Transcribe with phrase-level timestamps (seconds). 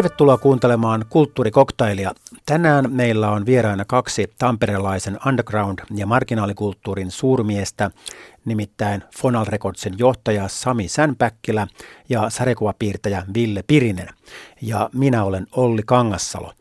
[0.00, 2.12] Tervetuloa kuuntelemaan Kulttuurikoktailia.
[2.46, 7.90] Tänään meillä on vieraana kaksi tamperelaisen underground- ja marginaalikulttuurin suurmiestä,
[8.44, 11.66] nimittäin Fonal Recordsin johtaja Sami Sänpäkkilä
[12.08, 14.08] ja sarjakuvapiirtäjä Ville Pirinen.
[14.62, 16.52] Ja minä olen Olli Kangassalo.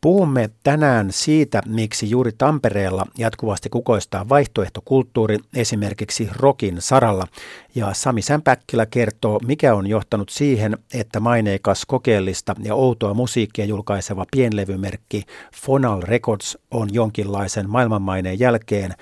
[0.00, 7.26] Puhumme tänään siitä, miksi juuri Tampereella jatkuvasti kukoistaa vaihtoehtokulttuuri esimerkiksi rokin saralla.
[7.74, 14.26] Ja Sami Sämpäkkilä kertoo, mikä on johtanut siihen, että maineikas kokeellista ja outoa musiikkia julkaiseva
[14.30, 18.94] pienlevymerkki Fonal Records on jonkinlaisen maailmanmaineen jälkeen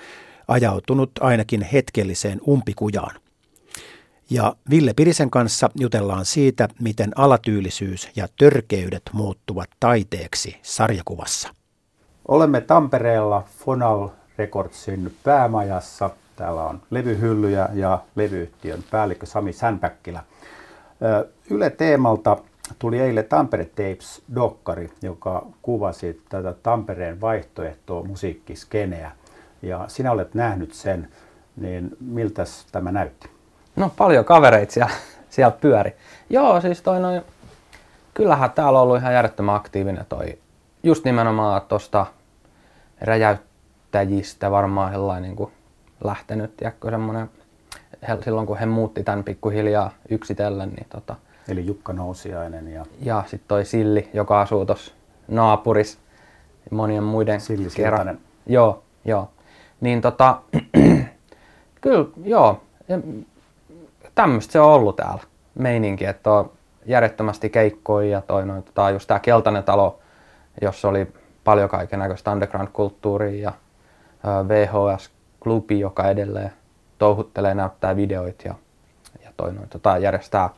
[0.47, 3.26] ajautunut ainakin hetkelliseen umpikujaan.
[4.29, 11.49] Ja Ville Pirisen kanssa jutellaan siitä, miten alatyylisyys ja törkeydet muuttuvat taiteeksi sarjakuvassa.
[12.27, 16.09] Olemme Tampereella Fonal Recordsin päämajassa.
[16.35, 20.23] Täällä on levyhyllyjä ja levyyhtiön päällikkö Sami Sänpäkkilä.
[21.49, 22.37] Yle Teemalta
[22.79, 29.11] tuli eilen Tampere Tapes-dokkari, joka kuvasi tätä Tampereen vaihtoehtoa musiikkiskeneä.
[29.61, 31.07] Ja sinä olet nähnyt sen,
[31.55, 33.36] niin miltä tämä näytti?
[33.77, 34.91] No paljon kavereita siellä,
[35.29, 35.95] siellä pyöri.
[36.29, 37.21] Joo, siis toi noin,
[38.13, 40.37] kyllähän täällä on ollut ihan järjettömän aktiivinen toi,
[40.83, 42.05] just nimenomaan tuosta
[43.01, 45.51] räjäyttäjistä varmaan sellainen niin kuin
[46.03, 47.29] lähtenyt, tiedätkö, semmoinen,
[48.23, 51.15] silloin kun he muutti tämän pikkuhiljaa yksitellen, niin tota,
[51.47, 52.85] Eli Jukka Nousiainen ja...
[53.01, 54.93] Ja sitten toi Silli, joka asuu tuossa
[55.27, 55.99] naapurissa
[56.71, 58.19] monien muiden Silli kerran.
[58.45, 59.31] Joo, joo.
[59.81, 60.41] Niin tota,
[61.81, 62.61] kyllä, joo
[64.17, 65.23] tämmöistä se on ollut täällä
[65.59, 66.51] meininki, että on
[66.85, 69.99] järjettömästi keikkoja ja toi noin, tota, just tää Keltainen talo,
[70.61, 73.53] jossa oli paljon kaiken näköistä underground-kulttuuria ja
[74.47, 76.51] VHS-klubi, joka edelleen
[76.97, 78.55] touhuttelee, näyttää videoita ja,
[79.23, 80.49] ja toi noin, tota, järjestää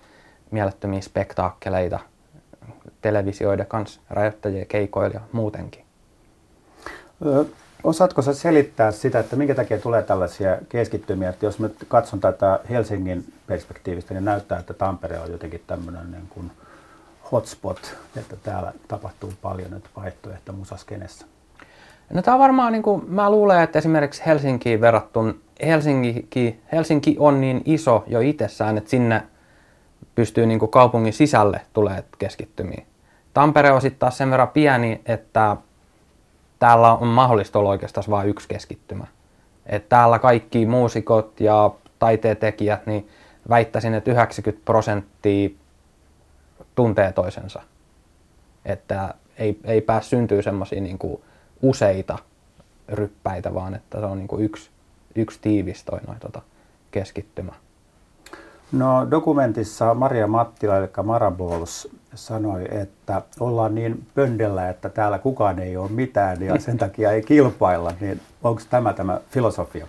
[0.52, 2.00] mielettömiä spektaakkeleita
[3.02, 5.86] televisioiden kanssa, räjäyttäjiä keikoilla ja muutenkin.
[7.84, 11.30] Osaatko sä selittää sitä, että minkä takia tulee tällaisia keskittymiä?
[11.30, 16.28] Että jos mä katson tätä Helsingin perspektiivistä, niin näyttää, että Tampere on jotenkin tämmöinen niin
[16.30, 16.52] kuin
[17.32, 21.26] hotspot, että täällä tapahtuu paljon nyt vaihtoehto musaskenessä.
[22.14, 25.34] No tämä on varmaan, niin kuin, mä luulen, että esimerkiksi Helsinkiin verrattuna,
[25.66, 29.24] Helsinki, Helsinki on niin iso jo itsessään, että sinne
[30.16, 32.84] pystyy niin kuin kaupungin sisälle tulee keskittymiä.
[33.34, 35.58] Tampere on sitten taas sen verran pieni, että
[36.60, 39.08] täällä on mahdollista olla oikeastaan vain yksi keskittymä.
[39.66, 43.10] Et täällä kaikki muusikot ja taiteentekijät, niin
[43.50, 45.50] väittäisin, että 90 prosenttia
[46.76, 47.62] tuntee toisensa.
[48.66, 51.00] Että ei, ei pääs syntyä semmoisia niin
[51.62, 52.18] useita
[52.90, 54.70] ryppäitä, vaan että se on niin kuin yksi,
[55.16, 56.42] yksi tiivis toi noin, tota,
[56.92, 57.54] keskittymä.
[58.72, 65.78] No dokumentissa Maria Mattila, eli Marabols, sanoi, että ollaan niin pöndellä, että täällä kukaan ei
[65.78, 69.88] ole mitään ja sen takia ei kilpailla, niin onko tämä tämä filosofia?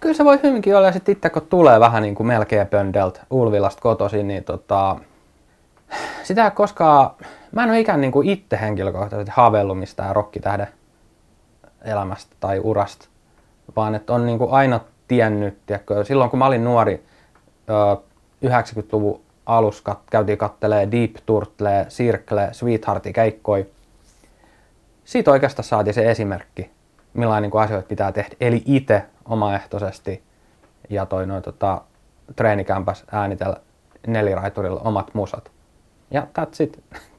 [0.00, 3.20] Kyllä se voi hyvinkin olla, ja sitten itse kun tulee vähän niin kuin melkein pöndeltä
[3.30, 4.96] Ulvilasta kotoisin, niin tota,
[6.22, 7.10] sitä koskaan,
[7.52, 10.68] mä en ole ikään niin kuin itse henkilökohtaisesti haaveillut mistään rokkitähden
[11.84, 13.08] elämästä tai urasta,
[13.76, 17.04] vaan että on niin kuin aina tiennyt, tiedätkö, silloin kun mä olin nuori,
[18.46, 23.66] 90-luvun alussa kat, käytiin kattelee Deep Turtle, Circle, Sweethearti keikkoi.
[25.04, 26.70] Siitä oikeastaan saatiin se esimerkki,
[27.14, 28.36] millainen niin asioita pitää tehdä.
[28.40, 30.22] Eli itse omaehtoisesti
[30.90, 31.80] ja toi noin tota,
[32.36, 33.56] treenikämpäs äänitellä
[34.06, 35.50] neliraiturilla omat musat.
[36.10, 36.84] Ja that's it.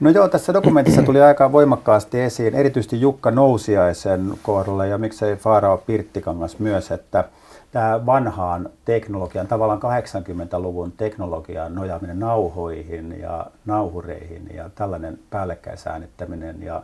[0.00, 5.76] No joo, tässä dokumentissa tuli aika voimakkaasti esiin, erityisesti Jukka Nousiaisen kohdalla ja miksei Faarao
[5.78, 7.24] Pirttikangas myös, että
[7.72, 16.82] tämä vanhaan teknologian, tavallaan 80-luvun teknologian nojaaminen nauhoihin ja nauhureihin ja tällainen päällekkäisäänittäminen ja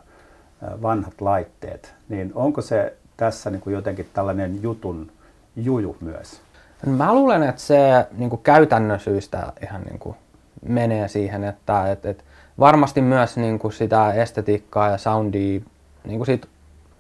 [0.83, 5.11] vanhat laitteet, niin onko se tässä niin kuin jotenkin tällainen jutun
[5.57, 6.41] juju myös?
[6.87, 10.17] Mä luulen, että se niin kuin käytännön syistä ihan niin kuin
[10.69, 12.25] menee siihen, että että että
[12.59, 15.61] varmasti myös niin kuin sitä estetiikkaa ja soundia
[16.05, 16.47] niin kuin siitä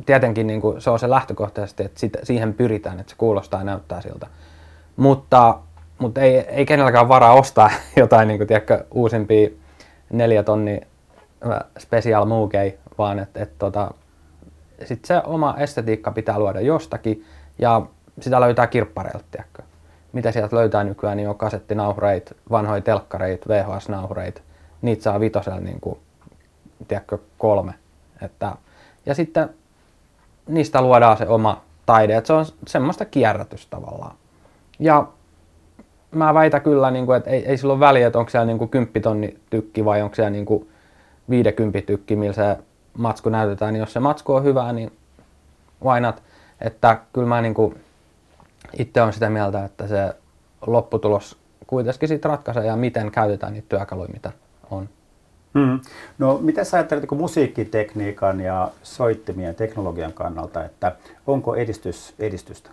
[0.07, 3.65] tietenkin niin kuin, se on se lähtökohtaisesti, että sit, siihen pyritään, että se kuulostaa ja
[3.65, 4.27] näyttää siltä.
[4.97, 5.59] Mutta,
[5.99, 9.49] mutta ei, ei kenelläkään varaa ostaa jotain niin kuin, tiedätkö, uusimpia
[10.11, 10.81] neljä tonni
[11.47, 13.91] äh, special mookei, vaan että et, tota,
[14.85, 17.25] sit se oma estetiikka pitää luoda jostakin
[17.59, 17.83] ja
[18.21, 19.63] sitä löytää kirppareilta, tiedätkö.
[20.13, 24.43] Mitä sieltä löytää nykyään, niin on kasettinauhreit, vanhoja telkkareit, VHS-nauhreit.
[24.83, 25.99] Niitä saa vitosella niin kuin,
[26.89, 27.75] tiedätkö, kolme.
[28.23, 28.57] Että,
[29.07, 29.51] ja sitten
[30.49, 34.17] niistä luodaan se oma taide, että se on semmoista kierrätystä tavallaan.
[34.79, 35.07] Ja
[36.11, 38.59] mä väitän kyllä, niin kuin, että ei, ei sillä ole väliä, että onko siellä niin
[38.59, 40.69] kuin 10 tonni tykki vai onko siellä niin kuin
[41.31, 42.57] 50 tykki, millä se
[42.99, 43.73] matsku näytetään.
[43.73, 44.93] Niin jos se matsku on hyvää, niin
[45.85, 46.23] why not?
[46.61, 47.81] Että kyllä mä niin kuin
[48.79, 50.15] itse on sitä mieltä, että se
[50.67, 54.33] lopputulos kuitenkin sitten ratkaisee ja miten käytetään niitä työkaluja, mitä
[54.71, 54.89] on.
[55.59, 55.81] Hmm.
[56.19, 60.97] No mitä sä ajattelet musiikkitekniikan ja soittimien teknologian kannalta, että
[61.27, 62.71] onko edistys, edistystä?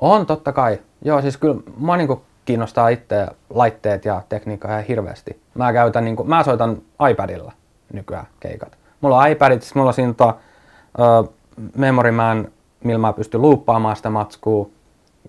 [0.00, 0.78] On totta kai.
[1.02, 5.40] Joo, siis kyllä mä niin kiinnostaa itse laitteet ja tekniikka ihan hirveästi.
[5.54, 7.52] Mä käytän, niin kuin, mä soitan iPadilla
[7.92, 8.78] nykyään keikat.
[9.00, 10.34] Mulla on iPadit, siis mulla on siinä tota,
[10.98, 11.32] uh,
[11.76, 12.48] Memory Man,
[12.84, 14.68] millä mä pystyn luuppaamaan sitä matskua.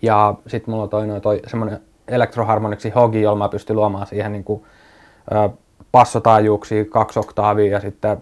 [0.02, 4.44] Ja sitten mulla on toinen toi semmoinen Electroharmoniksi Hogi, jolla mä pystyn luomaan siihen niin
[4.44, 4.64] kuin,
[5.46, 5.58] uh,
[5.92, 8.22] passotaajuuksia, kaksi oktaavia ja sitten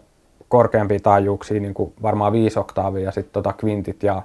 [0.49, 4.21] korkeampia taajuuksia, niin kuin varmaan viisi oktaavia ja sitten tota kvintit ja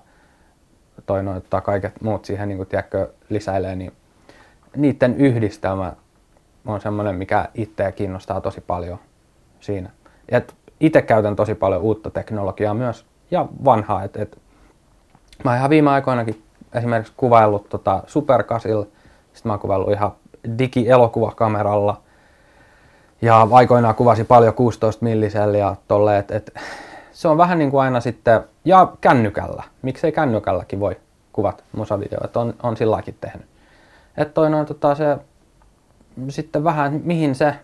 [1.07, 3.93] toi noin, tota kaiket muut siihen niin kuin, tiedätkö, lisäilee, niin
[4.77, 5.93] niiden yhdistelmä
[6.67, 8.99] on semmoinen, mikä itseä kiinnostaa tosi paljon
[9.61, 9.91] siinä.
[10.29, 14.03] Et itse käytän tosi paljon uutta teknologiaa myös ja vanhaa.
[14.03, 14.39] Et, et,
[15.45, 16.43] mä ihan viime aikoinakin
[16.75, 18.83] esimerkiksi kuvaillut tota Supercasil,
[19.33, 20.13] sitten mä oon kuvaillut ihan
[20.59, 22.01] digi-elokuvakameralla–
[23.23, 26.55] ja aikoinaan kuvasi paljon 16 millisellä ja tolle, et, et,
[27.13, 29.63] se on vähän niin kuin aina sitten, ja kännykällä.
[29.83, 30.97] Miksei kännykälläkin voi
[31.33, 33.47] kuvat musavideoita, on, on silläkin tehnyt.
[34.17, 35.17] Että toi noin tota se,
[36.29, 37.55] sitten vähän mihin se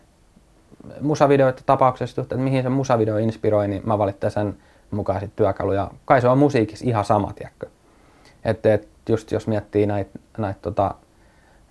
[1.01, 4.57] musavideoiden tapauksessa, että mihin se musavideo inspiroi, niin mä valitsen sen
[4.91, 5.91] mukaan sitten työkaluja.
[6.05, 7.67] Kai se on musiikissa ihan sama, tiedätkö.
[8.45, 10.95] Että et just jos miettii näitä näit tota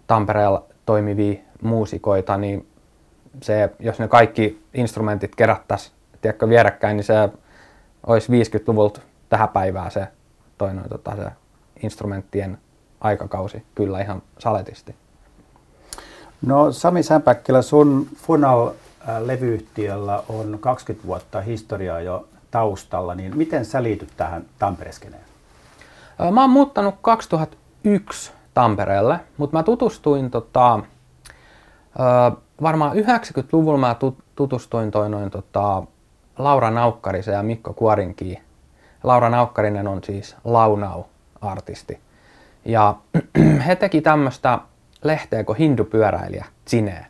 [0.08, 2.68] Tampereella toimivia muusikoita, niin
[3.42, 7.30] se, jos ne kaikki instrumentit kerättäisiin tiedätkö, vierekkäin, niin se
[8.08, 10.08] olisi 50-luvulta tähän päivään se,
[10.58, 11.32] toi noin, tota, se
[11.84, 12.58] instrumenttien
[13.02, 14.96] aikakausi kyllä ihan saletisti.
[16.42, 24.10] No Sami Sämpäkkilä, sun Funal-levyyhtiöllä on 20 vuotta historiaa jo taustalla, niin miten sä liityt
[24.18, 25.24] tähän Tampereskeneen?
[26.32, 30.80] Mä oon muuttanut 2001 Tampereelle, mutta mä tutustuin tota,
[32.62, 33.96] varmaan 90-luvulla mä
[34.36, 35.84] tutustuin toi noin tota,
[36.38, 38.42] Laura Naukkarisen ja Mikko Kuorinkiin.
[39.04, 42.00] Laura Naukkarinen on siis launau-artisti.
[42.66, 42.96] Ja
[43.68, 44.60] he teki tämmöistä
[45.04, 47.06] lehteä kuin Hindupyöräilijä, Zine.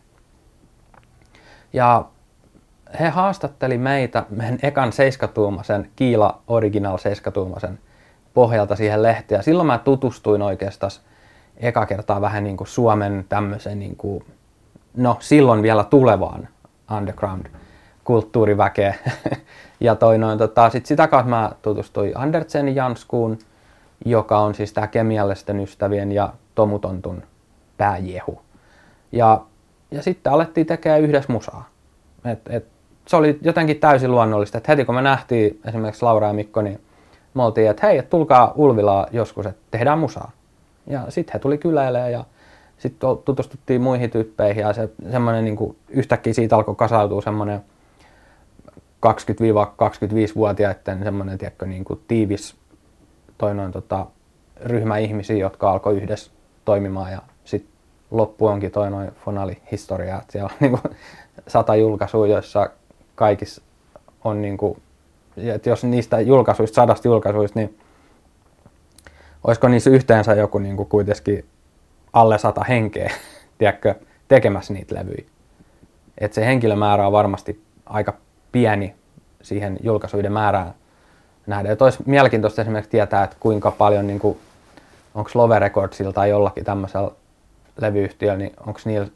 [1.73, 2.05] Ja
[2.99, 7.79] he haastatteli meitä meidän ekan seiskatuumasen, Kiila Original seiskatuumasen
[8.33, 9.39] pohjalta siihen lehteen.
[9.39, 10.91] Ja silloin mä tutustuin oikeastaan
[11.57, 14.23] eka kertaa vähän niin kuin Suomen tämmöisen niin kuin
[14.97, 16.47] no silloin vielä tulevaan
[16.97, 18.95] underground-kulttuuriväkeen.
[19.79, 23.39] ja toi noin, tota, sit sitä kautta mä tutustuin Andersen Janskuun,
[24.05, 27.23] joka on siis tämä kemiallisten ystävien ja Tomutontun
[27.77, 28.41] pääjehu.
[29.11, 29.41] Ja,
[29.91, 31.69] ja sitten alettiin tekemään yhdessä musaa.
[32.25, 32.65] Et, et,
[33.07, 36.81] se oli jotenkin täysin luonnollista, että heti kun me nähtiin esimerkiksi Laura ja Mikko, niin
[37.33, 40.31] me oltiin, että hei, et tulkaa Ulvilaa joskus, että tehdään musaa.
[40.87, 42.23] Ja sitten he tuli kyläilemään ja
[42.77, 47.61] sitten tutustuttiin muihin tyyppeihin ja se, semmoinen niin kuin, yhtäkkiä siitä alkoi kasautua semmoinen
[49.05, 52.55] 20-25-vuotiaiden semmoinen tiedätkö, niin kuin tiivis
[53.37, 54.05] toi noin, tota,
[54.61, 56.31] ryhmä ihmisiä, jotka alkoi yhdessä
[56.65, 57.71] toimimaan ja sitten
[58.11, 60.95] loppu onkin toi noin Fonali-historia, että siellä on niin kuin,
[61.47, 62.69] sata julkaisua, joissa
[63.15, 63.61] kaikissa
[64.23, 64.81] on niin kuin,
[65.37, 67.77] että jos niistä julkaisuista, sadasta julkaisuista, niin
[69.43, 71.45] olisiko niissä yhteensä joku niin kuin kuitenkin
[72.13, 73.11] alle sata henkeä,
[73.57, 73.95] tiedätkö,
[74.27, 75.23] tekemässä niitä levyjä.
[76.17, 78.13] Et se henkilömäärä on varmasti aika
[78.51, 78.95] pieni
[79.41, 80.73] siihen julkaisuiden määrään
[81.47, 81.71] nähdä.
[81.71, 84.37] Et olisi mielenkiintoista esimerkiksi tietää, että kuinka paljon, niin kuin,
[85.15, 87.11] onko Love Recordsil tai jollakin tämmöisellä
[87.81, 89.07] levyyhtiöllä, niin onko niillä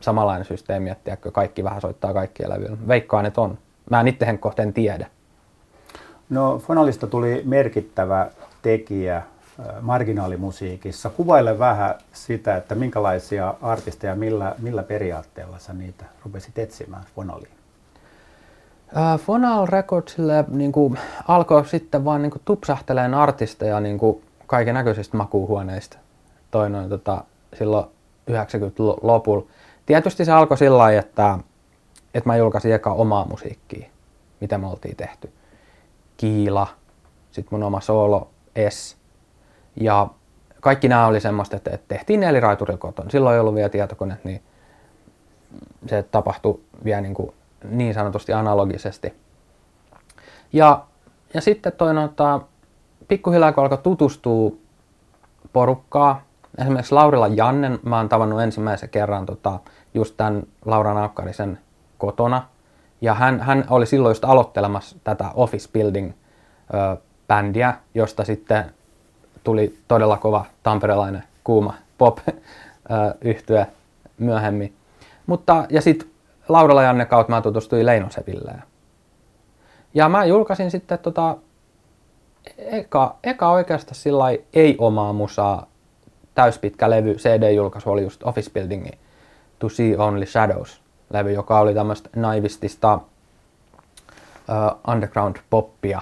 [0.00, 2.76] samanlainen systeemi, että tiedätkö, kaikki vähän soittaa kaikkia levyjä.
[2.88, 3.58] Veikkaan, että on.
[3.90, 5.06] Mä en itse kohteen tiedä.
[6.30, 8.30] No Fonalista tuli merkittävä
[8.62, 9.22] tekijä
[9.80, 11.10] marginaalimusiikissa.
[11.10, 17.62] Kuvaile vähän sitä, että minkälaisia artisteja, millä, millä periaatteella sä niitä rupesit etsimään Fonaliin?
[18.96, 23.98] Äh, Fonal Recordsille niin kuin, alkoi sitten vaan niin kuin, tupsahteleen artisteja niin
[24.46, 25.98] kaiken näköisistä makuuhuoneista
[26.52, 27.24] toi noin, tota,
[27.58, 27.86] silloin
[28.30, 29.46] 90-lopulla.
[29.86, 31.38] Tietysti se alkoi sillä lailla, että,
[32.14, 33.88] että mä julkaisin eka omaa musiikkia,
[34.40, 35.32] mitä me oltiin tehty.
[36.16, 36.66] Kiila,
[37.30, 38.30] sitten mun oma solo
[38.68, 38.96] S,
[39.76, 40.08] ja
[40.60, 43.10] kaikki nämä oli semmoista, että tehtiin neliraiturilla kotona.
[43.10, 44.42] Silloin ei ollut vielä tietokone, niin
[45.86, 49.14] se tapahtui vielä niin, kuin niin sanotusti analogisesti.
[50.52, 50.84] Ja,
[51.34, 52.40] ja sitten toi noita,
[53.08, 54.50] pikkuhiljaa kun alkoi tutustua
[55.52, 56.22] porukkaa,
[56.58, 59.58] esimerkiksi Laurilla Jannen mä oon tavannut ensimmäisen kerran tota,
[59.94, 61.58] just tämän Laura Naukkarisen
[61.98, 62.42] kotona.
[63.00, 66.12] Ja hän, hän oli silloin just aloittelemassa tätä Office Building
[66.74, 66.96] ö,
[67.28, 68.64] bändiä, josta sitten
[69.44, 72.18] tuli todella kova tamperelainen kuuma pop
[73.20, 73.66] yhtye
[74.18, 74.74] myöhemmin.
[75.26, 76.08] Mutta, ja sitten
[76.48, 78.52] Lauralla Janne kautta mä tutustuin Leinoseville.
[79.94, 81.36] Ja mä julkaisin sitten tota,
[82.58, 85.66] eka, eka oikeastaan sillä ei omaa musaa
[86.34, 88.98] täyspitkä levy, CD-julkaisu oli just Office Buildingin
[89.58, 96.00] To See Only Shadows-levy, joka oli tämmöistä naivistista uh, underground poppia,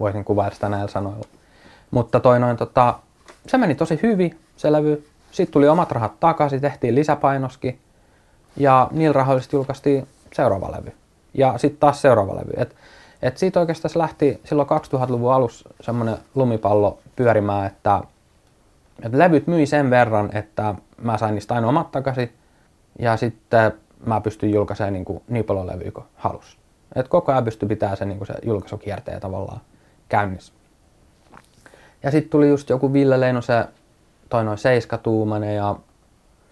[0.00, 1.35] voisin kuvailla sitä näillä sanoilla.
[1.90, 2.98] Mutta toi noin, tota,
[3.46, 5.06] se meni tosi hyvin, se levy.
[5.30, 7.78] Sitten tuli omat rahat takaisin, tehtiin lisäpainoski
[8.56, 10.92] ja niillä rahoilla julkaistiin seuraava levy.
[11.34, 12.52] Ja sitten taas seuraava levy.
[12.56, 12.76] Et,
[13.22, 18.00] et siitä oikeastaan lähti silloin 2000-luvun alussa semmoinen lumipallo pyörimään, että,
[19.02, 22.32] että levyt myi sen verran, että mä sain niistä aina omat takaisin.
[22.98, 23.72] Ja sitten
[24.06, 26.58] mä pystyin julkaisemaan niin, kuin niin paljon levyä kuin halus.
[26.94, 29.60] Et koko ajan pystyi pitämään sen, niin kuin se julkaisukierteen tavallaan
[30.08, 30.52] käynnissä.
[32.06, 33.64] Ja sitten tuli just joku Ville Leinosen,
[34.28, 35.76] toi noin Seiskatuumanen ja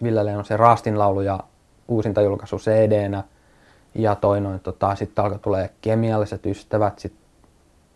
[0.03, 1.39] Ville Leinosen Raastinlaulu ja
[1.87, 3.23] uusinta julkaisu cd
[3.95, 7.21] Ja toi noin, tota, sitten alkoi tulee kemialliset ystävät, sitten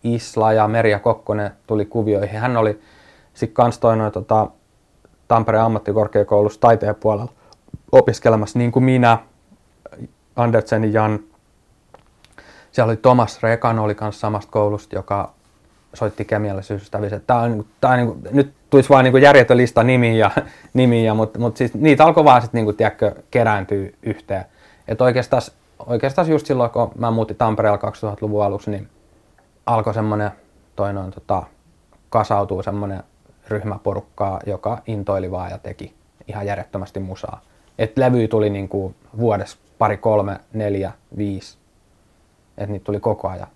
[0.04, 2.40] Isla ja Merja Kokkonen tuli kuvioihin.
[2.40, 2.82] Hän oli
[3.34, 4.48] sitten kans toi noin, tota,
[5.28, 7.32] Tampereen ammattikorkeakoulussa taiteen puolella
[7.92, 9.18] opiskelemassa niin kuin minä,
[10.36, 11.20] Andersen ja Jan.
[12.72, 15.39] Siellä oli Thomas Rekan, oli kanssa samasta koulusta, joka
[15.94, 17.20] soitti kemiallisyystävissä.
[17.28, 20.32] Tää on, tää on, kuin, nyt tulisi vain niin järjetön lista nimiä,
[20.74, 24.46] nimiä mutta, mutta siis niitä alkoi vaan sitten niin tiedätkö, kerääntyä yhteen.
[24.88, 25.42] Et oikeastaan,
[25.86, 28.88] oikeastaan just silloin, kun mä muutin Tampereella 2000-luvun aluksi, niin
[29.66, 30.32] alkoi semmoinen,
[30.76, 31.44] toi noin, tota,
[32.10, 33.04] kasautuu semmoinen
[33.48, 35.94] ryhmäporukkaa, joka intoili vaan ja teki
[36.28, 37.42] ihan järjettömästi musaa.
[37.80, 41.58] Et levy tuli niin kuin vuodessa pari, kolme, neljä, viisi.
[42.58, 43.48] Et niitä tuli koko ajan.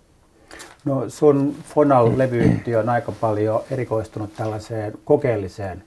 [0.84, 5.84] No sun Fonal-levyyhtiö on aika paljon erikoistunut tällaiseen kokeelliseen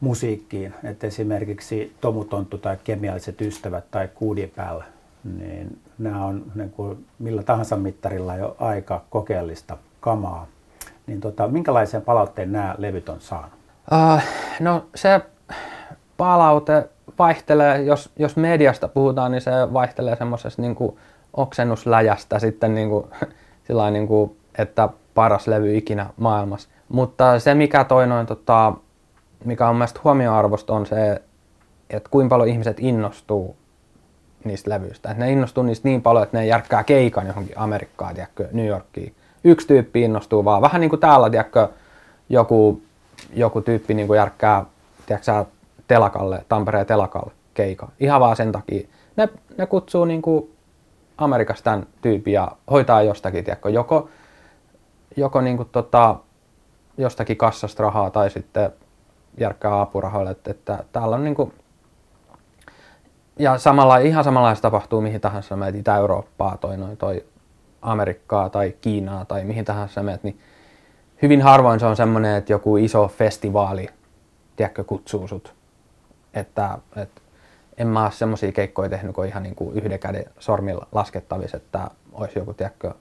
[0.00, 4.80] musiikkiin, että esimerkiksi Tomutonttu tai Kemialliset ystävät tai Kuudipääl,
[5.38, 10.46] niin nämä on niin kuin millä tahansa mittarilla jo aika kokeellista kamaa.
[11.06, 13.52] Niin tota, minkälaisen palautteen nämä levyt on saanut?
[13.92, 14.22] Uh,
[14.60, 15.20] no se
[16.16, 16.88] palaute
[17.18, 20.76] vaihtelee, jos, jos mediasta puhutaan, niin se vaihtelee semmoisesta niin
[21.32, 23.06] oksennusläjästä sitten niin kuin,
[23.64, 26.68] sillä niin kuin, että paras levy ikinä maailmassa.
[26.88, 28.72] Mutta se mikä toi noin, tota,
[29.44, 31.22] mikä on mielestäni huomioarvosta on se,
[31.90, 33.56] että kuinka paljon ihmiset innostuu
[34.44, 35.10] niistä levyistä.
[35.10, 39.14] Et ne innostuu niistä niin paljon, että ne järkkää keikan johonkin Amerikkaan, tiedätkö, New Yorkiin.
[39.44, 41.68] Yksi tyyppi innostuu vaan, vähän niin kuin täällä, tiedätkö,
[42.28, 42.82] joku,
[43.32, 44.64] joku tyyppi niin kuin järkkää,
[45.06, 45.44] tiedätkö,
[45.88, 47.88] telakalle, Tampereen telakalle keika.
[48.00, 48.88] Ihan vaan sen takia.
[49.16, 49.28] Ne,
[49.58, 50.53] ne kutsuu niin kuin
[51.18, 54.08] Amerikasta tämän tyypin ja hoitaa jostakin, tiedätkö, joko,
[55.16, 56.16] joko niin kuin tota,
[56.98, 58.72] jostakin kassasta rahaa tai sitten
[59.38, 61.52] järkkää apurahoille, että, että täällä on niin kuin,
[63.38, 67.24] ja samalla, ihan samanlaista tapahtuu mihin tahansa meet Itä-Eurooppaa, toi, noin, toi
[67.82, 70.40] Amerikkaa tai Kiinaa tai mihin tahansa meet, niin
[71.22, 73.88] hyvin harvoin se on semmoinen, että joku iso festivaali,
[74.56, 75.54] tiedätkö, kutsuu sut.
[76.34, 77.20] Että, että
[77.78, 81.90] en mä ole semmoisia keikkoja tehnyt kuin ihan niin kuin yhden käden sormilla laskettavissa, että
[82.12, 82.94] olisi joku, tiedätkö,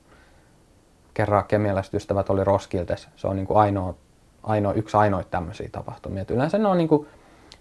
[1.13, 3.09] kerran kemialliset ystävät oli Roskildes.
[3.15, 3.95] Se on niin kuin ainoa,
[4.43, 6.21] ainoa, yksi ainoa tämmöisiä tapahtumia.
[6.21, 7.07] Et yleensä ne on niin kuin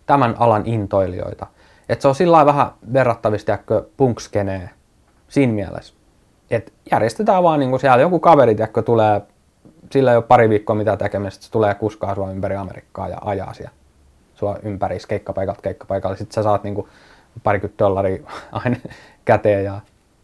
[0.07, 1.47] tämän alan intoilijoita.
[1.89, 4.71] Et se on sillä vähän verrattavissa, tiedätkö, punkskenee
[5.29, 5.95] siinä mielessä.
[6.51, 9.23] Et järjestetään vaan niin kuin siellä joku kaveri, tiedätkö, tulee,
[9.91, 13.82] sillä ole pari viikkoa mitä tekemistä, se tulee kuskaa sua ympäri Amerikkaa ja ajaa siellä
[14.43, 16.17] sua ympäri keikkapaikalta keikkapaikalle.
[16.17, 16.89] Sitten sä saat niinku
[17.43, 18.23] parikymmentä dollaria
[18.53, 18.77] aina
[19.25, 19.81] käteen ja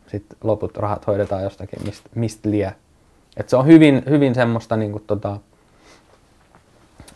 [0.07, 2.75] sitten loput rahat hoidetaan jostakin, mistä mist lie.
[3.37, 5.39] Et se on hyvin, hyvin semmoista niinku tota,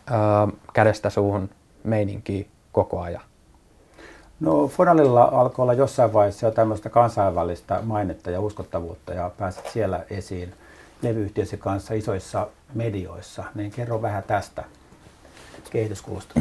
[0.06, 1.50] ää, kädestä suuhun
[1.84, 3.22] meininkiä koko ajan.
[4.40, 10.04] No Fonalilla alkoi olla jossain vaiheessa jo tämmöistä kansainvälistä mainetta ja uskottavuutta ja pääsit siellä
[10.10, 10.54] esiin
[11.02, 13.44] levyyhtiösi kanssa isoissa medioissa.
[13.54, 14.64] Niin kerro vähän tästä
[15.70, 16.40] kehityskulusta.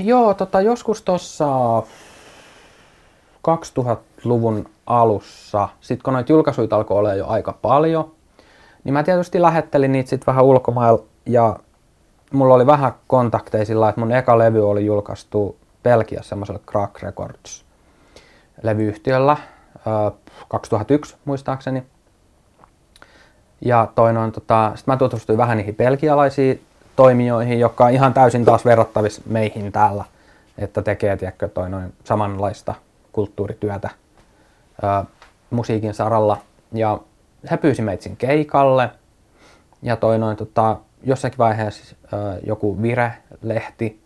[0.00, 1.46] Joo, tota, joskus tuossa
[3.48, 8.10] 2000-luvun alussa, sitten kun noita julkaisuja alkoi olla jo aika paljon,
[8.84, 11.56] niin mä tietysti lähettelin niitä sitten vähän ulkomailla ja
[12.32, 17.64] mulla oli vähän kontakteja sillä että mun eka levy oli julkaistu Belgiassa semmoisella Crack Records
[18.62, 19.36] levyyhtiöllä
[20.48, 21.82] 2001 muistaakseni.
[23.60, 26.62] Ja toinen tota, sitten mä tutustuin vähän niihin belgialaisiin
[26.98, 30.04] toimijoihin, jotka on ihan täysin taas verrattavissa meihin täällä,
[30.58, 32.74] että tekee tiedätkö, toi noin samanlaista
[33.12, 33.90] kulttuurityötä
[34.82, 35.04] ää,
[35.50, 36.38] musiikin saralla.
[36.72, 37.00] Ja
[37.50, 38.90] he pyysi meitsin keikalle
[39.82, 44.00] ja toi noin, tota, jossakin vaiheessa ää, joku Vire-lehti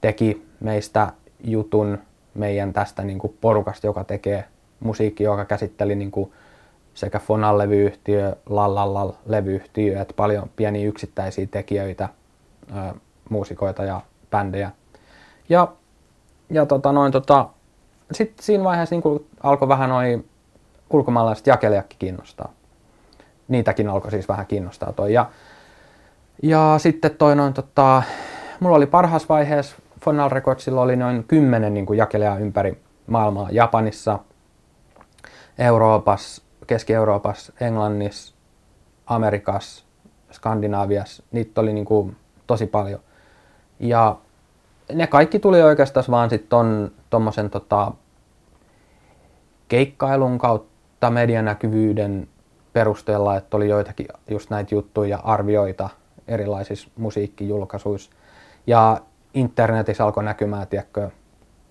[0.00, 1.12] teki meistä
[1.44, 1.98] jutun
[2.34, 4.44] meidän tästä niin kuin porukasta, joka tekee
[4.80, 6.32] musiikki, joka käsitteli niin kuin
[6.94, 12.08] sekä Fonal-levyyhtiö, Lallallal-levyyhtiö, että paljon pieniä yksittäisiä tekijöitä,
[12.72, 12.94] ää,
[13.30, 14.70] muusikoita ja bändejä.
[15.48, 15.72] Ja,
[16.50, 17.48] ja tota, noin, tota,
[18.12, 20.28] sitten siinä vaiheessa niin alkoi vähän noin
[20.90, 22.52] ulkomaalaiset jakelijakki kiinnostaa.
[23.48, 25.12] Niitäkin alkoi siis vähän kiinnostaa toi.
[25.12, 25.30] Ja,
[26.42, 28.02] ja sitten toi noin, tota,
[28.60, 33.48] mulla oli parhaassa vaiheessa Fonal Recordsilla oli noin kymmenen niin jakelijaa ympäri maailmaa.
[33.50, 34.18] Japanissa,
[35.58, 38.34] Euroopassa, Keski-Euroopassa, Englannissa,
[39.06, 39.84] Amerikassa,
[40.30, 41.22] Skandinaaviassa.
[41.30, 42.16] Niitä oli niin kuin
[42.48, 43.00] tosi paljon.
[43.80, 44.16] Ja
[44.92, 47.92] ne kaikki tuli oikeastaan vaan sitten ton, tommosen tota,
[49.68, 52.28] keikkailun kautta medianäkyvyyden
[52.72, 55.88] perusteella, että oli joitakin just näitä juttuja ja arvioita
[56.28, 58.10] erilaisissa musiikkijulkaisuissa.
[58.66, 59.00] Ja
[59.34, 61.10] internetissä alkoi näkymään, tiedätkö,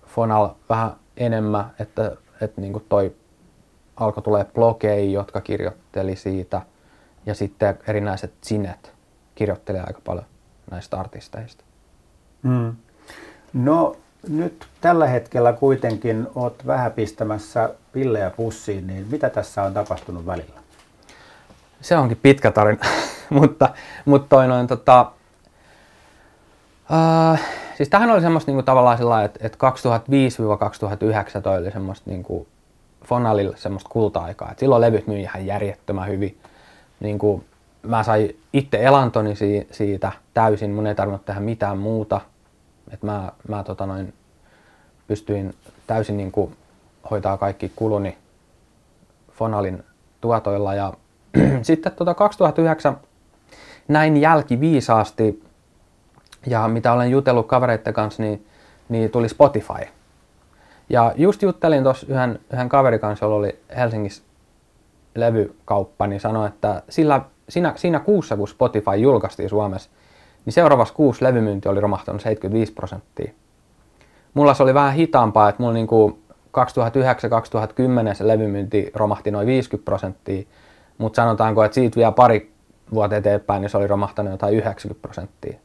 [0.06, 3.14] Fonal vähän enemmän, että, että niin toi
[3.96, 6.62] alkoi tulee blogeja, jotka kirjoitteli siitä.
[7.26, 8.92] Ja sitten erinäiset sinet
[9.34, 10.24] kirjoitteli aika paljon
[10.70, 11.64] näistä artisteista.
[12.42, 12.76] Mm.
[13.52, 13.96] No
[14.28, 20.60] nyt tällä hetkellä kuitenkin olet vähän pistämässä pillejä pussiin, niin mitä tässä on tapahtunut välillä?
[21.80, 22.84] Se onkin pitkä tarina,
[23.30, 23.68] mutta,
[24.04, 25.12] mutta toi noin, tota,
[26.90, 27.38] uh,
[27.76, 29.58] siis tähän oli semmoista niinku tavallaan sillä että, että
[31.38, 32.46] 2005-2009 toi oli semmoista niinku
[33.04, 34.50] Fonalille semmoista kulta-aikaa.
[34.52, 36.38] Et silloin levyt myi ihan järjettömän hyvin.
[37.00, 37.44] Niinku,
[37.82, 39.34] mä sain itse elantoni
[39.70, 42.20] siitä täysin, mun ei tarvinnut tehdä mitään muuta.
[42.90, 44.14] Et mä, mä tota noin,
[45.06, 45.54] pystyin
[45.86, 46.52] täysin niinku
[47.10, 48.18] hoitaa kaikki kuluni
[49.32, 49.84] Fonalin
[50.20, 50.74] tuotoilla.
[50.74, 50.92] Ja
[51.62, 52.96] sitten tota 2009
[53.88, 55.42] näin jälkiviisaasti
[56.46, 58.46] ja mitä olen jutellut kavereiden kanssa, niin,
[58.88, 59.86] niin tuli Spotify.
[60.88, 64.22] Ja just juttelin tuossa yhden, yhden kaverin kanssa, jolla oli Helsingissä
[65.14, 69.90] levykauppa, niin sanoi, että sillä, siinä, siinä kuussa, kun Spotify julkaistiin Suomessa,
[70.44, 73.32] niin seuraavassa kuusi levymyynti oli romahtanut 75 prosenttia.
[74.34, 76.18] Mulla se oli vähän hitaampaa, että mulla niinku
[78.12, 80.42] 2009-2010 se levymyynti romahti noin 50 prosenttia,
[80.98, 82.52] mutta sanotaanko, että siitä vielä pari
[82.94, 85.58] vuotta eteenpäin, niin se oli romahtanut jotain 90 prosenttia.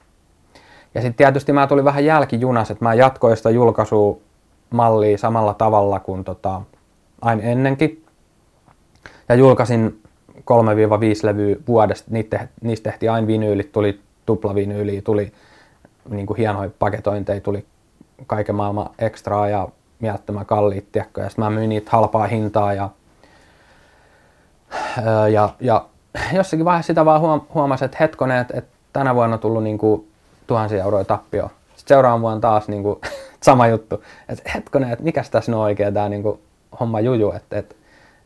[0.95, 6.23] Ja sitten tietysti mä tulin vähän jälkijunas, että mä jatkoin sitä julkaisumallia samalla tavalla kuin
[6.23, 6.61] tota,
[7.21, 8.05] aina ennenkin.
[9.29, 10.02] Ja julkaisin
[10.51, 10.55] 3-5
[11.23, 15.31] levyä vuodesta, niistä, niistä tehtiin aina vinyylit, tuli tuplavinyyliä, tuli
[16.09, 17.65] niin kuin hienoja paketointeja, tuli
[18.27, 19.67] kaiken maailman ekstraa ja
[19.99, 21.21] mielettömän kalliit, tiedätkö?
[21.21, 22.89] ja sitten mä myin niitä halpaa hintaa ja,
[25.31, 25.85] ja, ja
[26.33, 30.07] jossakin vaiheessa sitä vaan huomasin, että hetkonen, että, että tänä vuonna on tullut niin kuin
[30.47, 31.51] tuhansia euroja tappio.
[31.75, 32.99] Sitten seuraavan vuonna taas niin kuin,
[33.43, 34.03] sama juttu.
[34.29, 36.39] Että hetkonen, että mikäs tässä on oikein tämä niin kuin,
[36.79, 37.75] homma juju, että, että,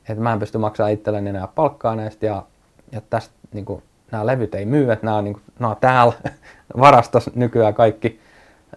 [0.10, 2.44] että mä en pysty maksamaan itselleni enää palkkaa näistä ja,
[2.92, 5.78] ja tästä niin kuin, nämä levyt ei myy, että nämä on, niin kuin, nämä on
[5.82, 6.14] täällä
[6.80, 8.20] varastossa nykyään kaikki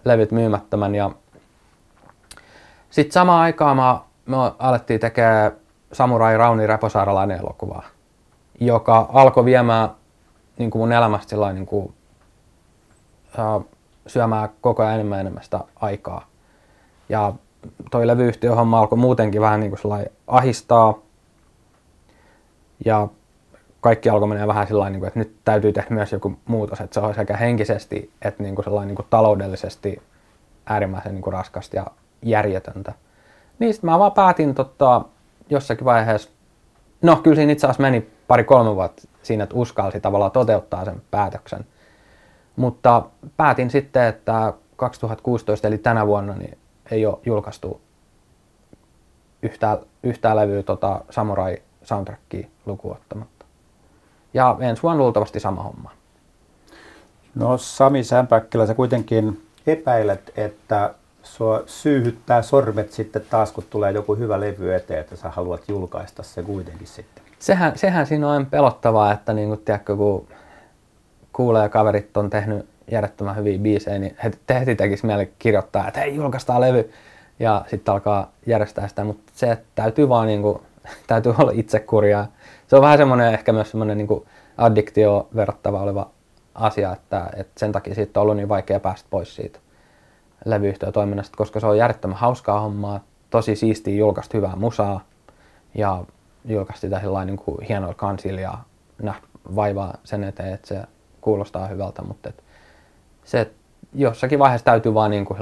[0.05, 0.95] levyt myymättömän.
[0.95, 1.11] Ja
[2.89, 5.51] sitten samaan aikaan mä, me alettiin tekemään
[5.93, 7.83] Samurai Rauni Reposaaralainen elokuvaa,
[8.59, 9.89] joka alkoi viemään
[10.57, 11.93] niin kuin mun elämästä niin kuin
[14.07, 16.25] syömään koko ajan enemmän enemmän sitä aikaa.
[17.09, 17.33] Ja
[17.91, 20.97] toi levyyhtiöhomma alkoi muutenkin vähän niin kuin ahistaa.
[22.85, 23.07] Ja
[23.81, 26.93] kaikki alkoi mennä vähän sillä niin kuin, että nyt täytyy tehdä myös joku muutos, että
[26.93, 30.01] se on sekä henkisesti että niin kuin niin taloudellisesti
[30.65, 31.85] äärimmäisen niin kuin raskasta ja
[32.21, 32.93] järjetöntä.
[33.59, 35.01] Niin sitten mä vaan päätin tota,
[35.49, 36.29] jossakin vaiheessa,
[37.01, 41.65] no kyllä siinä itse asiassa meni pari-kolme vuotta siinä, että uskalsi tavallaan toteuttaa sen päätöksen.
[42.55, 43.03] Mutta
[43.37, 46.57] päätin sitten, että 2016 eli tänä vuonna niin
[46.91, 47.81] ei ole julkaistu
[49.41, 53.45] yhtään, yhtään levyä tota Samurai soundtrackia lukuottamatta.
[54.33, 55.91] Ja ensi vuonna luultavasti sama homma.
[57.35, 64.15] No Sami Sämpäkkilä, sä kuitenkin epäilet, että sua syyhyttää sormet sitten taas, kun tulee joku
[64.15, 67.23] hyvä levy eteen, että sä haluat julkaista se kuitenkin sitten.
[67.39, 70.27] Sehän, sehän siinä on pelottavaa, että niin kuin, tiedätkö, kun
[71.33, 76.15] kuulee kaverit on tehnyt järjettömän hyviä biisejä, niin heti, heti tekisi mieli kirjoittaa, että hei,
[76.15, 76.91] julkaistaan levy.
[77.39, 80.61] Ja sitten alkaa järjestää sitä, mutta se että täytyy vaan niin kuin,
[81.07, 82.27] täytyy olla itsekurjaa.
[82.67, 84.25] Se on vähän semmoinen ehkä myös semmoinen niin
[84.57, 86.09] addiktio verrattava oleva
[86.55, 89.59] asia, että, että sen takia siitä on ollut niin vaikea päästä pois siitä
[90.45, 95.05] levyyhtiötoiminnasta, koska se on järjettömän hauskaa hommaa, tosi siistiä julkaista hyvää musaa
[95.75, 96.03] ja
[96.45, 98.57] julkaista sitä niin kuin hienoilla kansilla ja
[99.01, 99.21] nähdä
[99.55, 100.81] vaivaa sen eteen, että se
[101.21, 102.43] kuulostaa hyvältä, mutta et
[103.23, 103.61] se että
[103.93, 105.39] jossakin vaiheessa täytyy vaan niin kuin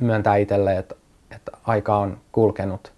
[0.00, 0.94] myöntää itselle, että,
[1.30, 2.92] että aika on kulkenut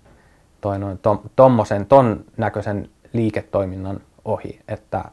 [0.61, 5.05] toi noin, to, tommosen, ton näköisen liiketoiminnan ohi, että,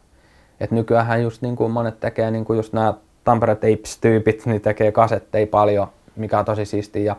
[0.59, 4.91] että nykyään just niin kuin monet tekee, niin kuin just nämä Tampere Tapes-tyypit, niin tekee
[4.91, 7.03] kasetteja paljon, mikä on tosi siistiä.
[7.03, 7.15] Ja,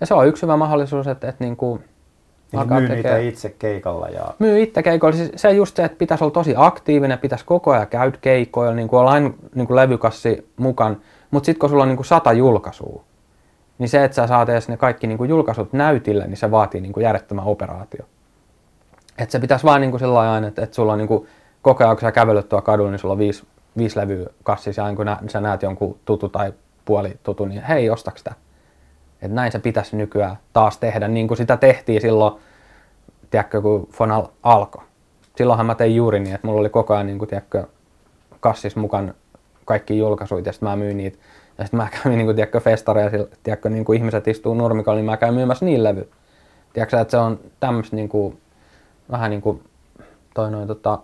[0.00, 1.84] ja se on yksi hyvä mahdollisuus, että, että niin kuin
[2.52, 4.08] Niin myy tekee, niitä itse keikalla.
[4.08, 4.34] Ja...
[4.38, 5.16] Myy itse keikoilla.
[5.16, 8.88] Siis se just se, että pitäisi olla tosi aktiivinen, pitäisi koko ajan käydä keikoilla, niin
[8.88, 11.00] kuin olla aina niin kuin levykassi mukaan.
[11.30, 13.04] Mutta sitten kun sulla on niin kuin sata julkaisua,
[13.78, 16.80] niin se, että sä saat edes ne kaikki niin kuin julkaisut näytille, niin se vaatii
[16.80, 18.04] niin kuin järjettömän operaatio.
[19.18, 21.28] Että se pitäisi vaan niin kuin sillä aina, että, että sulla on niin kuin,
[21.62, 24.96] koko ajan, kun sä kävelet tuolla kadulla, niin sulla on viisi, viisi levyä kassissa, ja
[24.96, 26.52] kun nä, sä näet jonkun tutu tai
[26.84, 28.34] puoli tutu, niin hei, ostaks sitä?
[29.22, 32.40] Että näin se pitäisi nykyään taas tehdä, niin kuin sitä tehtiin silloin,
[33.30, 34.84] tiedätkö, kun Fonal alkoi.
[35.36, 37.64] Silloinhan mä tein juuri niin, että mulla oli koko ajan, niin kuin, tiedätkö,
[38.40, 39.14] kassis mukaan
[39.64, 41.18] kaikki julkaisuja, ja sitten mä myin niitä
[41.58, 43.10] ja sitten mä kävin niin tiedätkö, festareja,
[43.42, 46.08] tiedätkö, niin kuin ihmiset istuu nurmikolla, niin mä käyn myymässä niin levy.
[46.72, 48.40] Tiedätkö että se on tämmöistä niin kuin,
[49.10, 49.62] vähän niin kuin
[50.34, 50.98] toi noin tota,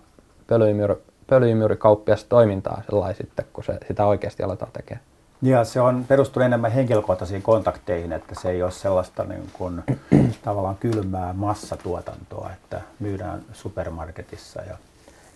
[0.46, 0.94] pölyimyr,
[1.26, 5.04] pölyimyrikauppias toimintaa sellainen sitten, kun se, sitä oikeasti aletaan tekemään.
[5.42, 9.82] Ja se on perustunut enemmän henkilökohtaisiin kontakteihin, että se ei ole sellaista niin kuin,
[10.44, 14.76] tavallaan kylmää massatuotantoa, että myydään supermarketissa ja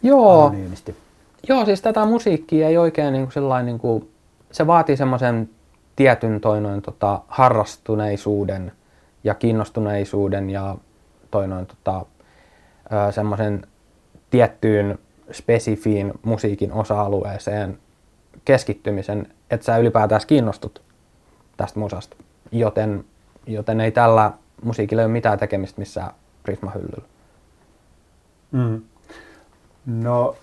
[0.03, 0.41] Joo.
[0.41, 0.97] anonyymisti.
[1.49, 4.11] Joo, siis tätä musiikkia ei oikein niin kuin sellainen niin kuin
[4.53, 5.51] se vaatii semmoisen
[5.97, 8.73] tietyn toinoin tota, harrastuneisuuden
[9.25, 10.77] ja kiinnostuneisuuden ja
[11.31, 12.07] toinoin tota,
[13.11, 13.67] semmoisen
[14.31, 14.99] tiettyyn
[15.33, 17.79] spesifiin musiikin osa-alueeseen
[18.45, 20.83] keskittymisen, että sä ylipäätään kiinnostut
[21.57, 22.17] tästä musasta.
[22.53, 23.05] Joten,
[23.47, 24.33] joten ei tällä
[24.65, 26.11] musiikilla ole mitään tekemistä missään
[26.43, 27.09] Prisma-hyllyllä.
[28.53, 28.83] Mm.
[29.87, 30.37] No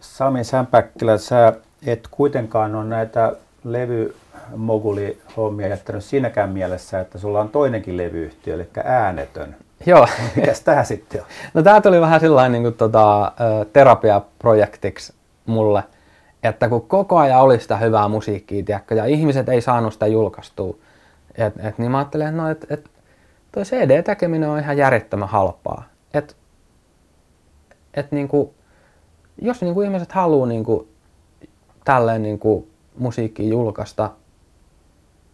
[0.00, 1.52] Sami Sämpäkkilä, sä
[1.86, 3.32] et kuitenkaan ole näitä
[3.64, 9.56] levymoguli-hommia jättänyt siinäkään mielessä, että sulla on toinenkin levyyhtiö, eli äänetön.
[9.86, 10.08] Joo.
[10.36, 11.26] Mikäs tämä sitten on?
[11.54, 13.32] No tämä tuli vähän sellainen niin kuin, tota,
[13.72, 15.14] terapiaprojektiksi
[15.46, 15.82] mulle,
[16.42, 20.76] että kun koko ajan oli sitä hyvää musiikkia, tiedätkö, ja ihmiset ei saanut sitä julkaistua,
[21.34, 22.90] et, et, niin mä ajattelin, että no, et, et,
[23.52, 25.84] toi CD-tekeminen on ihan järjettömän halpaa.
[26.14, 26.36] Et,
[27.94, 28.50] et, niin kuin,
[29.42, 30.88] jos niin kuin ihmiset haluaa niin kuin,
[31.84, 34.10] tälleen niin kuin musiikki julkaista,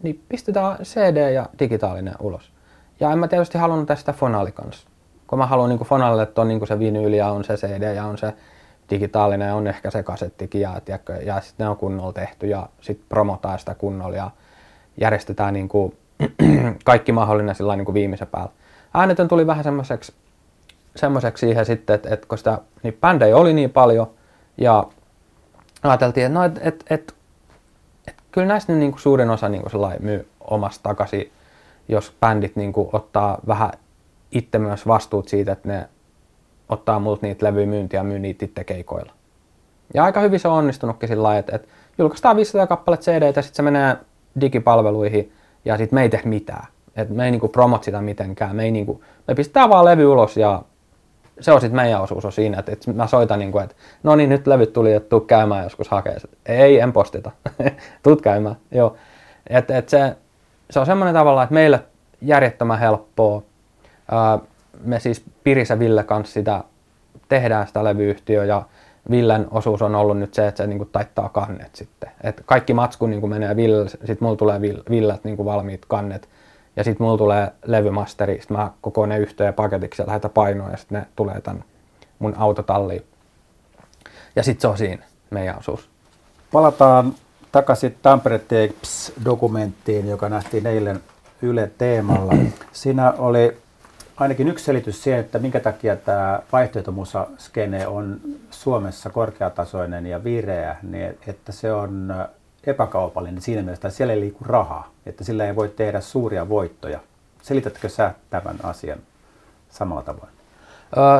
[0.02, 2.52] niin pistetään CD ja digitaalinen ulos.
[3.00, 4.88] Ja en mä tietysti halunnut tästä fonaali kanssa.
[5.26, 8.04] Kun mä haluan niin fonaalille, että on niin se vinyli ja on se CD ja
[8.04, 8.34] on se
[8.90, 12.68] digitaalinen ja on ehkä se kasettikin ja, tiedätkö, ja sitten ne on kunnolla tehty ja
[12.80, 14.30] sitten promotaan sitä kunnolla ja
[15.00, 15.96] järjestetään niin kuin
[16.84, 18.50] kaikki mahdollinen sillä niin viimeisen päällä.
[18.94, 20.12] Äänetön tuli vähän semmoiseksi
[20.96, 24.10] semmoiseksi siihen sitten, että, että kun sitä, niin bändejä oli niin paljon
[24.58, 24.86] ja
[25.82, 27.14] ajateltiin, että no, et, et, et,
[28.08, 31.32] et, kyllä näistä nyt niin kuin suurin osa niin kuin myy omasta takaisin,
[31.88, 33.70] jos bändit niin kuin ottaa vähän
[34.32, 35.88] itse myös vastuut siitä, että ne
[36.68, 39.12] ottaa multa niitä levyjä myyntiä ja myy niitä itse keikoilla.
[39.94, 43.42] Ja aika hyvin se on onnistunutkin sillä lailla, että, että julkaistaan 500 kappaletta CD ja
[43.42, 43.96] sitten se menee
[44.40, 45.32] digipalveluihin
[45.64, 46.66] ja sitten me ei tehdä mitään.
[46.96, 48.56] Et me ei niinku promot sitä mitenkään.
[48.56, 50.62] Me, ei niinku, me pistetään vaan levy ulos ja
[51.40, 54.16] se on sitten meidän osuus on siinä, että, että mä soitan niin kuin, että no
[54.16, 56.16] niin, nyt levyt tuli, että tuu käymään joskus hakee.
[56.46, 57.30] Ei, en postita.
[58.02, 58.96] Tuut käymään, joo.
[59.46, 60.16] Et, et se,
[60.70, 61.80] se on semmoinen tavalla, että meille
[62.22, 63.42] järjettömän helppoa.
[64.84, 66.64] me siis Piris ja Ville kanssa sitä
[67.28, 68.62] tehdään sitä levyyhtiöä ja
[69.10, 72.10] Villen osuus on ollut nyt se, että se niin kuin taittaa kannet sitten.
[72.22, 76.28] Et kaikki matsku niin kuin menee Ville, sitten mulla tulee Villet niin kuin valmiit kannet
[76.76, 80.76] ja sitten mulla tulee levymasteri, sitten mä koko ne yhteen paketiksi ja lähetän painoa ja
[80.76, 81.64] sitten ne tulee tän
[82.18, 83.02] mun autotalliin.
[84.36, 85.88] Ja sitten se on siinä meidän osuus.
[86.52, 87.14] Palataan
[87.52, 91.00] takaisin Tampere Tapes-dokumenttiin, joka nähtiin eilen
[91.42, 92.32] Yle Teemalla.
[92.72, 93.56] Siinä oli
[94.16, 101.18] ainakin yksi selitys siihen, että minkä takia tämä vaihtoehtomusaskene on Suomessa korkeatasoinen ja vireä, niin
[101.26, 102.14] että se on
[102.66, 107.00] epäkaupallinen siinä mielessä, että siellä ei liiku rahaa, että sillä ei voi tehdä suuria voittoja.
[107.42, 108.98] Selitätkö sä tämän asian
[109.70, 110.30] samalla tavoin?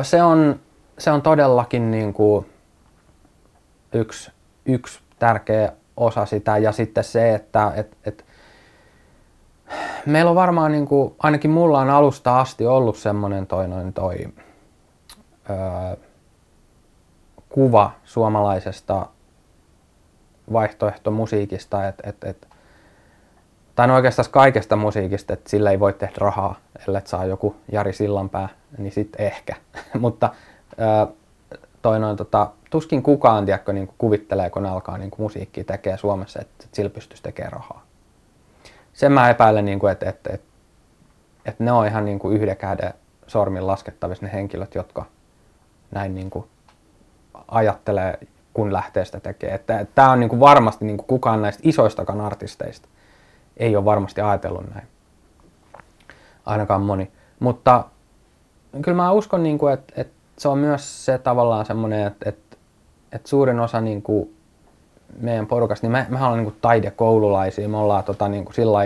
[0.01, 0.59] Se, on,
[0.97, 2.45] se on todellakin niin kuin
[3.93, 4.31] yksi,
[4.65, 8.25] yksi tärkeä osa sitä ja sitten se, että et, et,
[10.05, 14.17] meillä on varmaan, niin kuin, ainakin mulla on alusta asti ollut semmoinen toi, noin toi
[15.49, 15.97] öö,
[17.49, 19.05] kuva suomalaisesta
[20.53, 22.47] vaihtoehto musiikista, että et, et,
[23.75, 26.55] tai no oikeastaan kaikesta musiikista, että sillä ei voi tehdä rahaa,
[26.87, 29.55] ellei saa joku Jari Sillanpää, niin sitten ehkä.
[29.99, 30.29] Mutta
[31.81, 36.63] toi noin, tota, tuskin kukaan tiedätkö, niin kuvittelee, kun alkaa niin musiikkia tekee Suomessa, että,
[36.63, 37.85] että sillä pystyisi tekemään rahaa.
[38.93, 40.47] Sen mä epäilen, niin että, että, että,
[41.45, 42.93] että ne on ihan niin kuin yhden käden
[43.27, 45.05] sormin laskettavissa ne henkilöt, jotka
[45.91, 46.45] näin niin kuin
[47.47, 48.19] ajattelee,
[48.53, 49.55] kun lähtee sitä tekemään.
[49.55, 52.87] Että, tämä on niin kuin varmasti niin kuin kukaan näistä isoistakaan artisteista
[53.57, 54.87] ei ole varmasti ajatellut näin.
[56.45, 57.11] Ainakaan moni.
[57.39, 57.85] Mutta
[58.81, 62.57] kyllä mä uskon, niin kuin, että, että se on myös se tavallaan semmoinen, että, että,
[63.11, 64.35] että suurin osa niin kuin
[65.19, 68.79] meidän porukasta, niin me, mehän ollaan niin taidekoululaisia, me ollaan tota, niin kuin sillä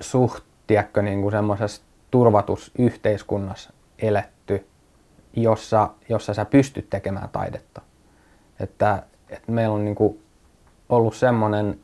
[0.00, 4.39] suht, tiedätkö, niin kuin semmoisessa turvatusyhteiskunnassa eletty,
[5.36, 7.80] jossa, jossa sä pystyt tekemään taidetta.
[8.60, 10.22] Että, että meillä on niin kuin
[10.88, 11.80] ollut semmoinen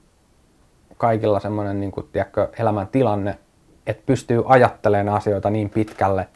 [0.97, 3.39] kaikilla semmoinen niin kuin, tiedätkö, elämän tilanne,
[3.87, 6.29] että pystyy ajattelemaan asioita niin pitkälle,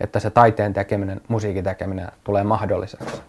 [0.00, 3.22] että se taiteen tekeminen, musiikin tekeminen tulee mahdolliseksi.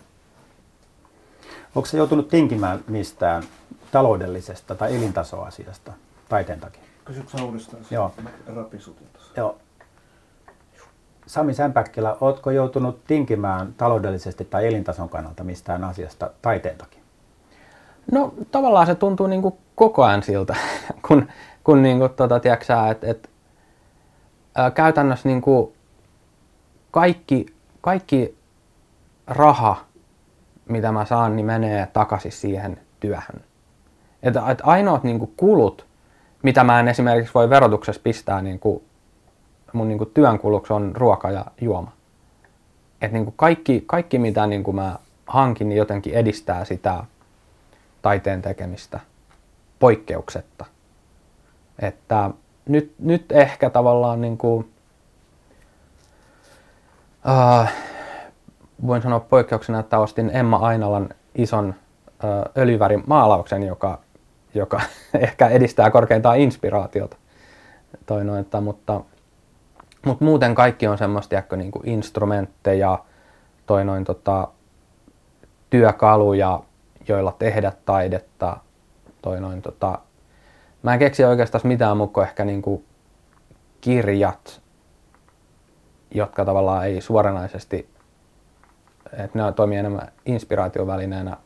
[1.76, 3.44] Onko se joutunut tinkimään mistään
[3.92, 5.94] taloudellisesta tai elintasoasiasta
[6.30, 6.82] taiteen takia?
[7.06, 7.84] Kysytkö uudestaan?
[7.92, 8.14] Joo.
[8.56, 9.34] Rapisutin tuossa.
[9.38, 9.58] Joo.
[11.28, 17.02] Sami Sämpäkkilä, oletko joutunut tinkimään taloudellisesti tai elintason kannalta mistään asiasta taiteen takia?
[18.12, 20.56] No tavallaan se tuntuu niin kuin koko ajan siltä,
[21.08, 21.28] kun,
[21.64, 23.30] kun niin kuin, tota, tiedätkö, et, et,
[24.56, 25.74] ää, käytännössä niin kuin
[26.92, 27.46] kaikki,
[27.82, 28.38] kaikki
[29.28, 29.78] raha,
[30.70, 33.44] mitä mä saan, niin menee takaisin siihen työhön.
[34.24, 35.86] Et, et ainoat niin kuin kulut,
[36.44, 38.84] mitä mä en esimerkiksi voi verotuksessa pistää niin kuin
[39.76, 41.92] mun niin kuin työn kuluksi on ruoka ja juoma.
[43.02, 47.04] Et niin kuin kaikki, kaikki, mitä niin kuin mä hankin, niin jotenkin edistää sitä
[48.02, 49.00] taiteen tekemistä
[49.80, 50.66] poikkeuksetta.
[51.80, 52.30] Että
[52.70, 54.72] nyt, nyt ehkä tavallaan niin kuin,
[57.26, 57.68] uh,
[58.88, 61.76] voin sanoa poikkeuksena, että ostin Emma Ainalan ison
[62.24, 64.00] uh, öljyvärin maalauksen, joka,
[64.54, 64.82] joka
[65.20, 67.18] ehkä edistää korkeintaan inspiraatiota.
[68.06, 68.22] Toi
[68.62, 69.02] mutta,
[70.06, 73.00] mutta muuten kaikki on semmoista niin kuin instrumentteja,
[73.66, 74.48] toi noin, tota,
[75.70, 76.60] työkaluja,
[77.08, 78.58] joilla tehdä taidetta.
[79.22, 80.00] Toi noin, tota,
[80.84, 82.84] mä en keksi oikeastaan mitään mukaan ehkä niinku
[83.82, 84.62] kirjat,
[86.12, 87.90] jotka tavallaan ei suoranaisesti,
[89.14, 91.38] että ne toimii enemmän inspiraatiovälineenä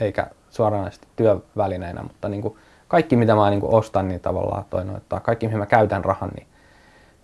[0.00, 5.46] eikä suoranaisesti työvälineenä, mutta niinku kaikki mitä mä niinku ostan, niin tavallaan toi noita, kaikki
[5.46, 6.46] mihin mä käytän rahan, niin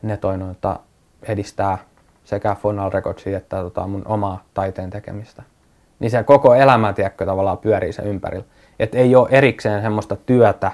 [0.04, 0.80] ne toi noita
[1.22, 1.78] edistää
[2.24, 5.42] sekä Fonal Recordsia että tota mun omaa taiteen tekemistä
[5.98, 8.44] niin se koko elämä, tiedätkö, tavallaan pyörii sen ympärillä.
[8.78, 10.72] Että ei ole erikseen semmoista työtä,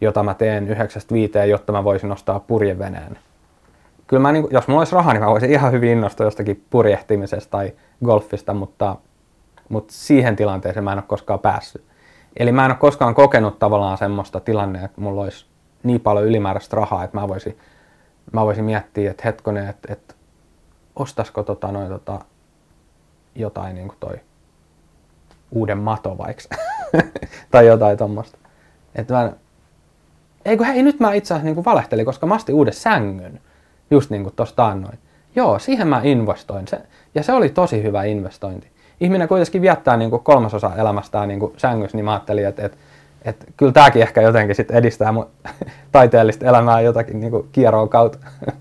[0.00, 3.18] jota mä teen yhdeksästä viiteen, jotta mä voisin nostaa purjeveneen.
[4.06, 7.50] Kyllä mä, niin, jos mulla olisi rahaa, niin mä voisin ihan hyvin innostua jostakin purjehtimisesta
[7.50, 7.72] tai
[8.04, 8.96] golfista, mutta,
[9.68, 11.84] mutta siihen tilanteeseen mä en ole koskaan päässyt.
[12.36, 15.46] Eli mä en ole koskaan kokenut tavallaan semmoista tilannetta, että mulla olisi
[15.82, 17.58] niin paljon ylimääräistä rahaa, että mä voisin,
[18.32, 20.14] mä voisin miettiä, että hetkonen, että, että
[20.96, 22.20] ostaisiko tota, noin, tota,
[23.34, 24.20] jotain niin kuin toi
[25.50, 26.56] uuden mato vaikka.
[27.50, 28.38] tai jotain tuommoista.
[28.94, 29.32] Että mä,
[30.44, 33.40] eikö hei, nyt mä itse asiassa niin valehtelin, koska mä astin uuden sängyn.
[33.90, 34.98] Just niin kuin tosta annoin.
[35.36, 36.68] Joo, siihen mä investoin.
[36.68, 36.80] Se,
[37.14, 38.70] ja se oli tosi hyvä investointi.
[39.00, 42.78] Ihminen kuitenkin viettää niin kuin kolmasosa elämästään niin kuin sängyssä, niin mä ajattelin, että, että,
[43.24, 45.30] että kyllä tämäkin ehkä jotenkin sit edistää mun
[45.92, 48.18] taiteellista elämää jotakin niin kuin kierroon kautta.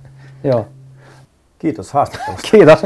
[0.43, 0.67] Joo.
[1.59, 2.47] Kiitos haastattelusta.
[2.51, 2.85] Kiitos.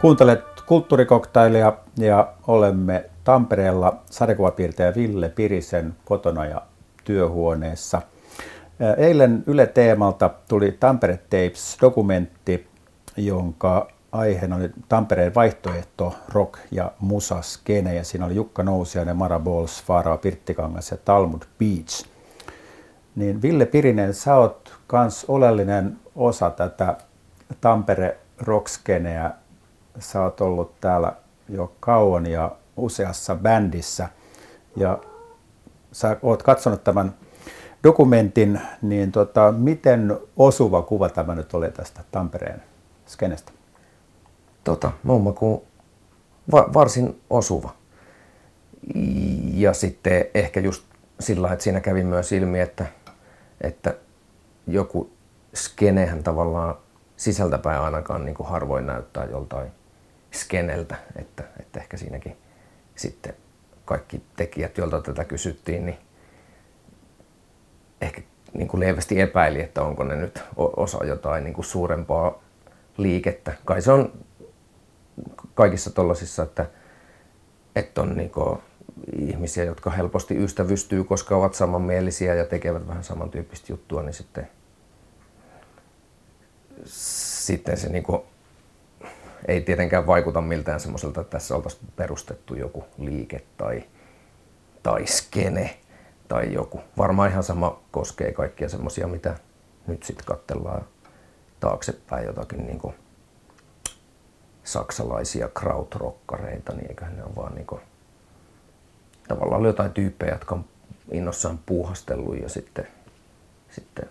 [0.00, 6.62] Kuuntelet kulttuurikoktailia ja olemme Tampereella sadekuvapiirtäjä Ville Pirisen kotona ja
[7.08, 8.02] työhuoneessa.
[8.96, 12.66] Eilen Yle Teemalta tuli Tampere Tapes-dokumentti,
[13.16, 17.94] jonka aiheena oli Tampereen vaihtoehto rock- ja musaskene.
[17.94, 22.06] Ja siinä oli Jukka Nousiainen, Mara Bols, Faaraa Pirttikangas ja Talmud Beach.
[23.16, 26.96] Niin Ville Pirinen, sä oot kans oleellinen osa tätä
[27.60, 29.30] Tampere rockskeneä
[29.98, 31.12] sä oot ollut täällä
[31.48, 34.08] jo kauan ja useassa bändissä
[34.76, 34.98] ja
[35.92, 37.14] sä oot katsonut tämän
[37.84, 42.62] dokumentin, niin tota, miten osuva kuva tämä nyt oli tästä Tampereen
[43.06, 43.52] skenestä?
[44.64, 45.62] Tota, mun makuun
[46.52, 47.74] va- varsin osuva.
[49.54, 50.84] Ja sitten ehkä just
[51.20, 52.86] sillä että siinä kävi myös ilmi, että,
[53.60, 53.94] että
[54.66, 55.10] joku
[55.54, 56.74] skenehän tavallaan
[57.16, 59.68] sisältäpäin ainakaan niin kuin harvoin näyttää joltain
[60.32, 62.36] skeneltä, että, että ehkä siinäkin
[62.96, 63.34] sitten
[63.88, 65.98] kaikki tekijät, joilta tätä kysyttiin, niin
[68.00, 68.22] ehkä
[68.52, 72.42] niin kuin lievästi epäili, että onko ne nyt osa jotain niin kuin suurempaa
[72.96, 73.54] liikettä.
[73.64, 74.12] Kai se on
[75.54, 76.66] kaikissa tuollaisissa, että,
[77.76, 78.58] että on niin kuin
[79.18, 84.48] ihmisiä, jotka helposti ystävystyy, koska ovat samanmielisiä ja tekevät vähän samantyyppistä juttua, niin sitten,
[86.84, 88.22] sitten se niin kuin
[89.48, 93.82] ei tietenkään vaikuta miltään semmoiselta, että tässä oltaisiin perustettu joku liike tai,
[94.82, 95.78] tai skene
[96.28, 96.80] tai joku.
[96.98, 99.38] Varmaan ihan sama koskee kaikkia semmoisia, mitä
[99.86, 100.84] nyt sitten katsellaan
[101.60, 102.94] taaksepäin jotakin niin kuin
[104.64, 107.80] saksalaisia krautrokkareita, niin eiköhän ne ole vaan niin kuin,
[109.28, 110.64] tavallaan jotain tyyppejä, jotka on
[111.10, 112.88] innossaan puuhastellut ja sitten,
[113.70, 114.08] sitten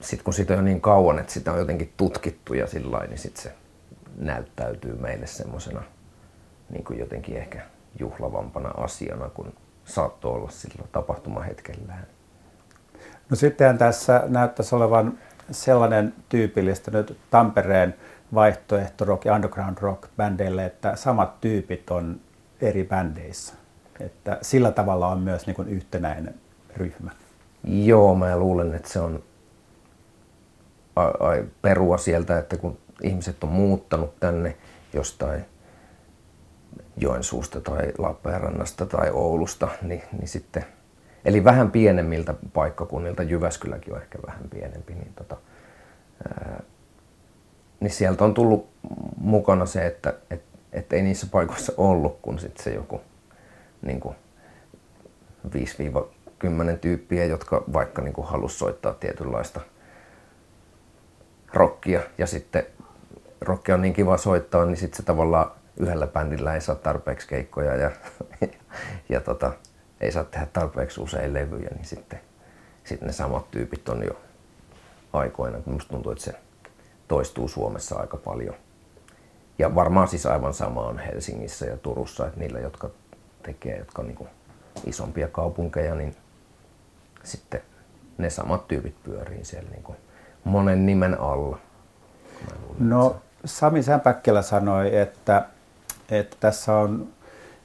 [0.00, 3.42] sit kun sitä on niin kauan, että sitä on jotenkin tutkittu ja sillä niin sitten
[3.42, 3.52] se
[4.16, 5.82] näyttäytyy meille semmoisena
[6.70, 7.62] niin kuin jotenkin ehkä
[7.98, 9.52] juhlavampana asiana, kun
[9.84, 12.06] saattoi olla sillä tapahtumahetkellään.
[13.30, 15.18] No sittenhän tässä näyttäisi olevan
[15.50, 17.94] sellainen tyypillistä nyt Tampereen
[18.34, 22.20] vaihtoehto rock ja underground rock bändeille, että samat tyypit on
[22.60, 23.54] eri bändeissä.
[24.00, 26.34] Että sillä tavalla on myös niin kuin yhtenäinen
[26.76, 27.10] ryhmä.
[27.64, 29.22] Joo, mä luulen, että se on
[31.62, 34.56] perua sieltä, että kun ihmiset on muuttanut tänne
[34.92, 35.44] jostain
[36.96, 40.64] Joensuusta tai Lappeenrannasta tai Oulusta, niin, niin sitten,
[41.24, 45.36] eli vähän pienemmiltä paikkakunnilta, Jyväskyläkin on ehkä vähän pienempi, niin, tota,
[46.28, 46.62] ää,
[47.80, 48.68] niin sieltä on tullut
[49.16, 53.00] mukana se, että et, et ei niissä paikoissa ollut, kun sitten se joku
[53.82, 54.16] niin kuin
[55.46, 55.50] 5-10
[56.80, 59.60] tyyppiä, jotka vaikka niin halusi soittaa tietynlaista
[61.58, 62.66] rockia ja sitten
[63.40, 67.74] rockia on niin kiva soittaa, niin sitten se tavallaan yhdellä bändillä ei saa tarpeeksi keikkoja
[67.74, 67.90] ja,
[68.40, 68.48] ja,
[69.08, 69.52] ja tota,
[70.00, 72.20] ei saa tehdä tarpeeksi usein levyjä, niin sitten,
[72.84, 74.20] sitten ne samat tyypit on jo
[75.12, 75.58] aikoina.
[75.66, 76.34] Musta tuntuu, että se
[77.08, 78.54] toistuu Suomessa aika paljon.
[79.58, 82.90] Ja varmaan siis aivan sama on Helsingissä ja Turussa, että niillä, jotka
[83.42, 84.28] tekee, jotka on niin
[84.86, 86.16] isompia kaupunkeja, niin
[87.22, 87.62] sitten
[88.18, 89.96] ne samat tyypit pyörii siellä niin
[90.48, 91.58] monen nimen alla.
[92.78, 95.44] No Sami Sämpäkkilä sanoi, että,
[96.10, 97.08] että tässä on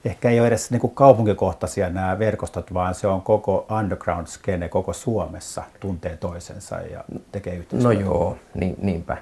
[0.06, 4.94] ehkä ei ole edes niin kuin kaupunkikohtaisia nämä verkostot, vaan se on koko underground-skene koko
[4.94, 8.00] Suomessa tuntee toisensa ja tekee yhteistyötä.
[8.00, 9.18] No joo, niin, niinpä.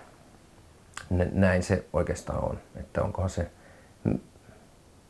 [1.31, 2.59] Näin se oikeastaan on.
[2.75, 3.51] Että onkohan se,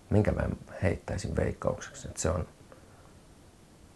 [0.09, 0.43] minkä mä
[0.83, 2.47] heittäisin veikkaukseksi, että se on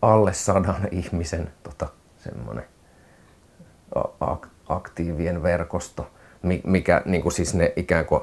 [0.01, 1.87] alle sadan ihmisen tota,
[2.17, 2.65] semmoinen
[4.69, 6.11] aktiivien verkosto,
[6.63, 8.21] mikä niin kuin siis ne ikään kuin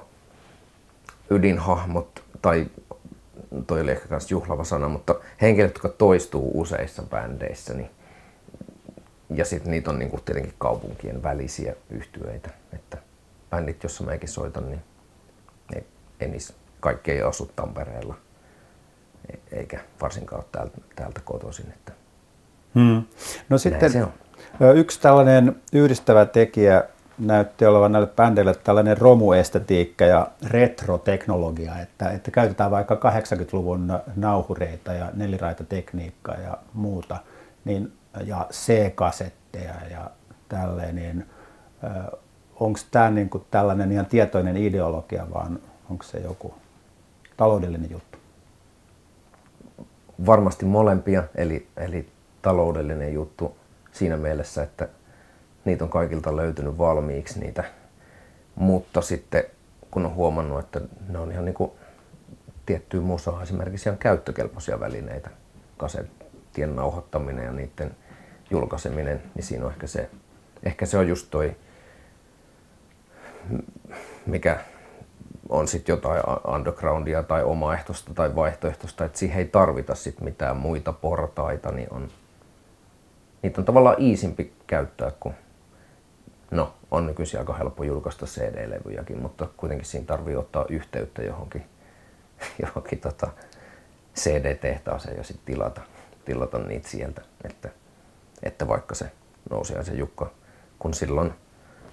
[1.30, 2.66] ydinhahmot, tai
[3.66, 7.90] toi oli ehkä myös juhlava sana, mutta henkilöt, jotka toistuu useissa bändeissä, niin,
[9.35, 12.98] ja sitten niitä on niin kuin tietenkin kaupunkien välisiä yhtyeitä, että
[13.50, 14.82] bändit, jossa mäkin soitan, niin
[15.74, 15.87] ei,
[16.20, 18.14] ei niissä, kaikki ei asu Tampereella,
[19.32, 21.66] e-, eikä varsinkaan ole täältä, täältä kotoisin.
[21.68, 21.92] Että
[22.74, 23.02] hmm.
[23.48, 24.12] No sitten se on.
[24.74, 26.85] Yksi tällainen yhdistävä tekijä
[27.18, 35.11] näytti olevan näille bändeille tällainen romuestetiikka ja retroteknologia, että, että käytetään vaikka 80-luvun nauhureita ja
[35.14, 37.16] neliraitatekniikkaa ja muuta,
[37.64, 37.92] niin,
[38.24, 40.11] ja C-kasetteja ja
[40.48, 41.26] tälleen, niin
[42.61, 45.59] onko tämä niin kuin tällainen ihan tietoinen ideologia, vaan
[45.90, 46.55] onko se joku
[47.37, 48.18] taloudellinen juttu?
[50.26, 52.09] Varmasti molempia, eli, eli
[52.42, 53.57] taloudellinen juttu
[53.92, 54.88] siinä mielessä, että
[55.64, 57.64] niitä on kaikilta löytynyt valmiiksi niitä.
[58.54, 59.44] Mutta sitten
[59.90, 61.73] kun on huomannut, että ne on ihan niin kuin
[62.66, 65.31] tiettyä musaa esimerkiksi ihan käyttökelpoisia välineitä,
[65.77, 67.96] kasettien nauhoittaminen ja niiden
[68.50, 70.10] julkaiseminen, niin siinä on ehkä se,
[70.62, 71.56] ehkä se on just toi,
[74.27, 74.60] mikä
[75.48, 76.23] on sitten jotain
[76.54, 82.08] undergroundia tai omaehtoista tai vaihtoehtoista, että siihen ei tarvita sit mitään muita portaita, niin on,
[83.42, 85.34] niitä on tavallaan iisimpi käyttää kuin
[86.52, 91.66] No, on nykyisin aika helppo julkaista CD-levyjäkin, mutta kuitenkin siinä tarvii ottaa yhteyttä johonkin,
[92.62, 93.30] johonkin tota
[94.16, 95.80] CD-tehtaaseen ja sitten tilata,
[96.24, 97.22] tilata niitä sieltä.
[97.44, 97.68] Että,
[98.42, 99.10] että vaikka se
[99.82, 100.30] se Jukka,
[100.78, 101.34] kun silloin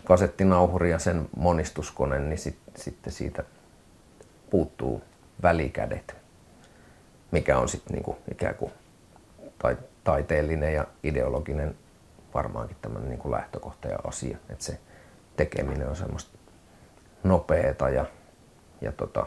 [0.06, 3.44] kasettinauhuri ja sen monistuskone, niin sit, sitten siitä
[4.50, 5.02] puuttuu
[5.42, 6.16] välikädet.
[7.32, 8.72] mikä on sitten niinku ikään kuin
[9.60, 11.76] tai, taiteellinen ja ideologinen
[12.34, 14.38] varmaankin tämmöinen niinku lähtökohta ja asia.
[14.50, 14.80] Että se
[15.36, 16.38] tekeminen on semmoista
[17.24, 18.06] nopeeta ja,
[18.82, 19.26] ja tota,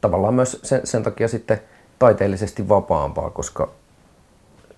[0.00, 1.60] tavallaan myös sen, sen takia sitten
[1.98, 3.70] taiteellisesti vapaampaa, koska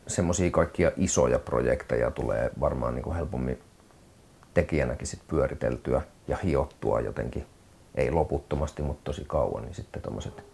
[0.07, 3.59] semmoisia kaikkia isoja projekteja tulee varmaan niin kuin helpommin
[4.55, 7.47] tekijänäkin sit pyöriteltyä ja hiottua jotenkin,
[7.95, 10.45] ei loputtomasti, mutta tosi kauan, niin sitten tuommoiset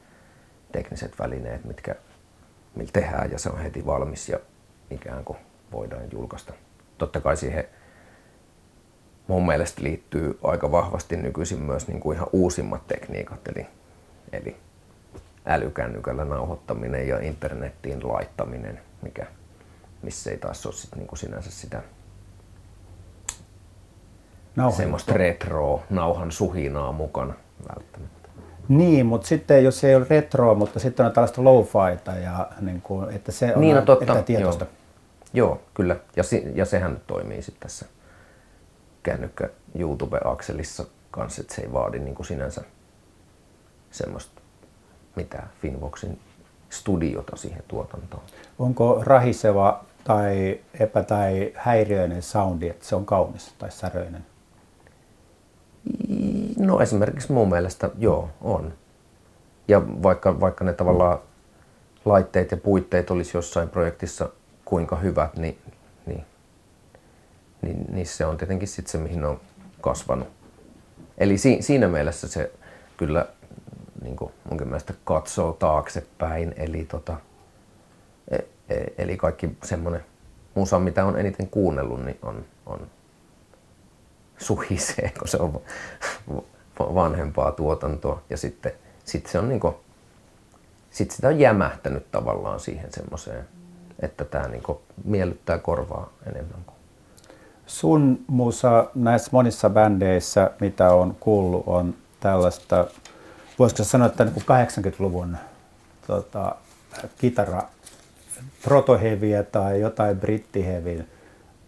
[0.73, 1.95] tekniset välineet, mitkä
[2.79, 4.39] millä tehdään ja se on heti valmis ja
[4.91, 5.39] ikään kuin
[5.73, 6.53] voidaan julkaista.
[6.99, 7.65] Totta kai siihen
[9.27, 13.67] mun mielestä liittyy aika vahvasti nykyisin myös niin kuin ihan uusimmat tekniikat, eli,
[14.33, 14.57] eli
[15.47, 19.27] älykännykällä nauhoittaminen ja internettiin laittaminen, mikä,
[20.03, 21.83] missä ei taas ole sit niin kuin sinänsä sitä
[24.57, 27.35] Nauhan semmoista retro nauhan suhinaa mukana
[27.69, 28.18] välttämättä.
[28.69, 33.11] Niin, mutta sitten jos ei ole retroa, mutta sitten on tällaista lo-fiita, ja niin kuin,
[33.11, 34.23] että se on niin, no, totta.
[34.23, 34.67] tietoista.
[35.33, 35.97] Joo, joo, kyllä.
[36.17, 37.87] Ja, si- ja sehän nyt toimii sitten tässä
[39.03, 39.49] kännykkä
[39.79, 42.63] YouTube-akselissa kanssa, että se ei vaadi niin kuin sinänsä
[43.91, 44.41] semmoista
[45.17, 46.19] mitä Finvoxin
[46.71, 48.23] studiota siihen tuotantoon.
[48.59, 54.27] Onko rahiseva tai epä- tai häiriöinen soundi, että se on kaunis tai säröinen?
[56.59, 58.73] No esimerkiksi mun mielestä joo, on.
[59.69, 61.19] Ja vaikka, vaikka ne tavallaan
[62.05, 64.29] laitteet ja puitteet olisi jossain projektissa
[64.65, 65.59] kuinka hyvät, niin,
[66.07, 66.25] niin,
[67.63, 69.41] niin, niin se on tietenkin sitten se, mihin on
[69.81, 70.29] kasvanut.
[71.19, 72.53] Eli si, siinä mielessä se
[72.97, 73.27] kyllä
[74.03, 76.55] niin kuin munkin mielestä katsoo taaksepäin.
[76.57, 77.17] Eli, tota,
[78.31, 78.37] e,
[78.69, 80.05] e, eli kaikki semmoinen
[80.55, 82.87] musa, mitä on eniten kuunnellut, niin on, on
[84.39, 85.63] suhisee, kun se on
[86.79, 88.23] vanhempaa tuotantoa.
[88.31, 88.73] Ja sitten
[89.05, 89.81] sit se on niinku,
[90.91, 93.49] sit sitä on jämähtänyt tavallaan siihen semmoiseen,
[94.01, 96.77] että tämä niinku miellyttää korvaa enemmän kuin
[97.67, 102.87] Sun musa näissä monissa bändeissä, mitä on kuullut, on tällaista
[103.59, 105.37] voisiko sanoa, että niin 80-luvun
[106.07, 106.55] tota,
[107.19, 107.63] kitara
[108.65, 111.05] protoheviä tai jotain brittiheviä,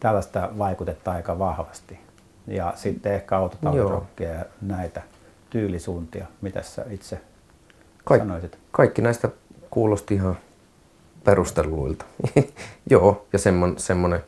[0.00, 2.00] tällaista vaikutetta aika vahvasti.
[2.46, 5.02] Ja sitten ehkä autotallirokkia ja näitä
[5.50, 6.26] tyylisuuntia.
[6.40, 7.20] Mitä sä itse
[8.04, 8.58] Kaik- sanoisit?
[8.70, 9.28] Kaikki näistä
[9.70, 10.36] kuulosti ihan
[11.24, 12.04] perustelluilta.
[12.90, 14.20] Joo, ja semmonen, semmonen,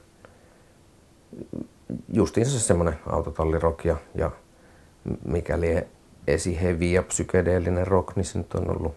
[2.13, 4.31] justiinsa semmoinen autotallirok ja, ja
[5.25, 5.87] mikäli
[6.27, 8.95] esihevi ja psykedeellinen rock, niin se nyt on ollut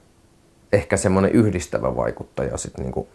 [0.73, 3.07] ehkä semmoinen yhdistävä vaikuttaja sit niinku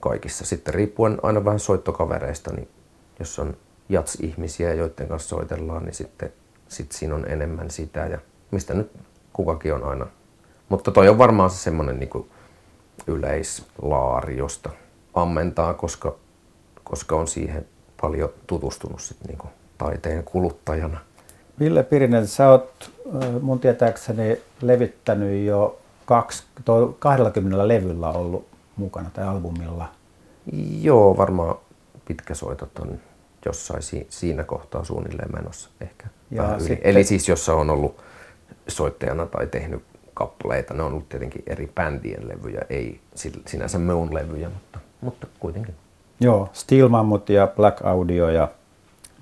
[0.00, 0.44] kaikissa.
[0.44, 2.68] Sitten riippuen aina vähän soittokavereista, niin
[3.18, 3.56] jos on
[3.88, 6.32] jats-ihmisiä, joiden kanssa soitellaan, niin sitten
[6.68, 8.18] sit siinä on enemmän sitä ja
[8.50, 8.90] mistä nyt
[9.32, 10.06] kukakin on aina.
[10.68, 12.28] Mutta toi on varmaan se semmoinen niinku
[13.06, 14.70] yleislaari, josta
[15.14, 16.14] ammentaa, koska,
[16.84, 17.66] koska on siihen
[18.00, 19.46] paljon tutustunut sit niinku
[19.78, 21.00] taiteen kuluttajana.
[21.60, 22.90] Ville Pirinen, sä oot
[23.40, 25.78] mun tietääkseni levittänyt jo
[26.98, 29.88] 20 levyllä ollut mukana tai albumilla.
[30.80, 31.56] Joo, varmaan
[32.08, 33.00] pitkäsoitot on
[33.46, 36.06] jossain siinä kohtaa suunnilleen menossa ehkä.
[36.30, 36.78] Ja sitten...
[36.82, 37.96] Eli siis jossa on ollut
[38.68, 39.82] soittajana tai tehnyt
[40.14, 43.00] kappaleita, ne on ollut tietenkin eri bändien levyjä, ei
[43.46, 45.74] sinänsä mun levyjä, mutta, mutta kuitenkin.
[46.20, 48.48] Joo, Steel Mammut ja Black Audio ja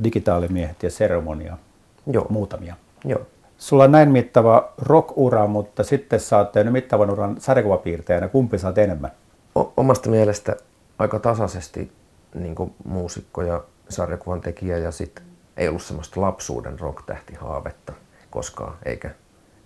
[0.05, 1.59] Digitaalimiehet ja Ceremonia
[2.07, 2.27] Joo.
[2.29, 2.77] muutamia.
[3.05, 3.21] Joo.
[3.59, 8.29] Sulla on näin mittava rock-ura, mutta sitten sä oot tehnyt mittavan uran sarjakuvapiirteenä.
[8.29, 9.11] Kumpi saat enemmän?
[9.55, 10.57] O- omasta mielestä
[10.99, 11.93] aika tasaisesti
[12.35, 12.55] niin
[12.85, 15.25] muusikko ja sarjakuvan tekijä ja sitten
[15.57, 17.93] ei ollut semmoista lapsuuden rock-tähtihaavetta
[18.31, 19.11] koskaan, eikä,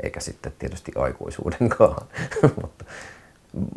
[0.02, 2.06] eikä sitten tietysti aikuisuudenkaan.
[2.62, 2.84] mutta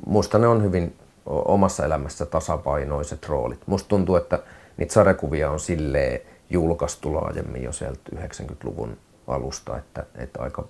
[0.06, 0.96] musta ne on hyvin
[1.26, 3.68] omassa elämässä tasapainoiset roolit.
[3.68, 4.40] Musta tuntuu, että
[4.78, 8.98] niitä sarjakuvia on silleen julkaistu laajemmin jo sieltä 90-luvun
[9.28, 10.68] alusta, että, että aika,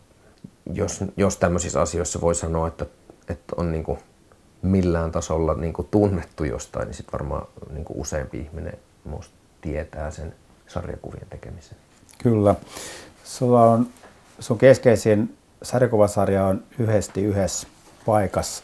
[0.73, 2.85] jos, jos tämmöisissä asioissa voi sanoa, että,
[3.29, 3.99] että on niin kuin
[4.61, 10.11] millään tasolla niin kuin tunnettu jostain, niin sitten varmaan niin kuin useampi ihminen musta tietää
[10.11, 10.35] sen
[10.67, 11.77] sarjakuvien tekemisen.
[12.17, 12.55] Kyllä.
[13.23, 13.87] Sulla on,
[14.39, 17.67] sun keskeisin sarjakuvasarja on yhdesti yhdessä
[18.05, 18.63] paikassa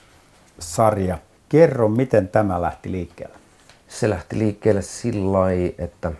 [0.60, 1.18] sarja.
[1.50, 3.36] Kerro, miten tämä lähti liikkeelle?
[3.88, 5.39] Se lähti liikkeelle sillä
[5.78, 6.12] että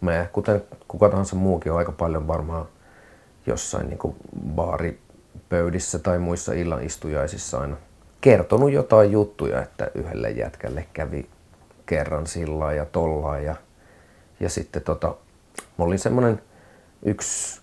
[0.00, 2.66] me, kuten kuka tahansa muukin, on aika paljon varmaan
[3.46, 4.14] jossain niin
[4.54, 7.76] baaripöydissä tai muissa illan istujaisissa aina
[8.20, 11.26] kertonut jotain juttuja, että yhdelle jätkälle kävi
[11.86, 13.44] kerran sillä ja tollaan.
[13.44, 13.54] Ja,
[14.40, 15.14] ja sitten tota,
[15.78, 16.42] mä olin semmoinen
[17.02, 17.60] yksi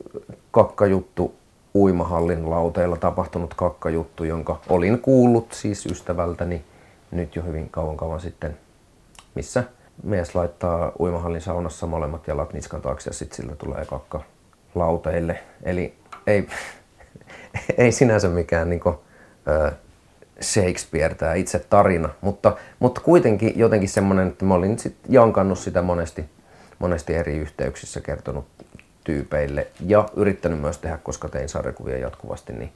[0.51, 1.35] kakkajuttu
[1.75, 6.63] uimahallin lauteilla tapahtunut kakkajuttu, jonka olin kuullut siis ystävältäni
[7.11, 8.57] nyt jo hyvin kauan kauan sitten,
[9.35, 9.63] missä
[10.03, 14.21] mies laittaa uimahallin saunassa molemmat jalat niskan taakse ja sitten sillä tulee kakka
[14.75, 15.39] lauteille.
[15.63, 15.93] Eli
[16.27, 16.47] ei,
[17.77, 18.95] ei sinänsä mikään niin kuin,
[20.41, 25.81] Shakespeare tämä itse tarina, mutta, mutta kuitenkin jotenkin semmoinen, että mä olin sit jankannut sitä
[25.81, 26.25] monesti,
[26.83, 28.45] monesti eri yhteyksissä kertonut
[29.03, 32.73] tyypeille ja yrittänyt myös tehdä, koska tein sarjakuvia jatkuvasti, niin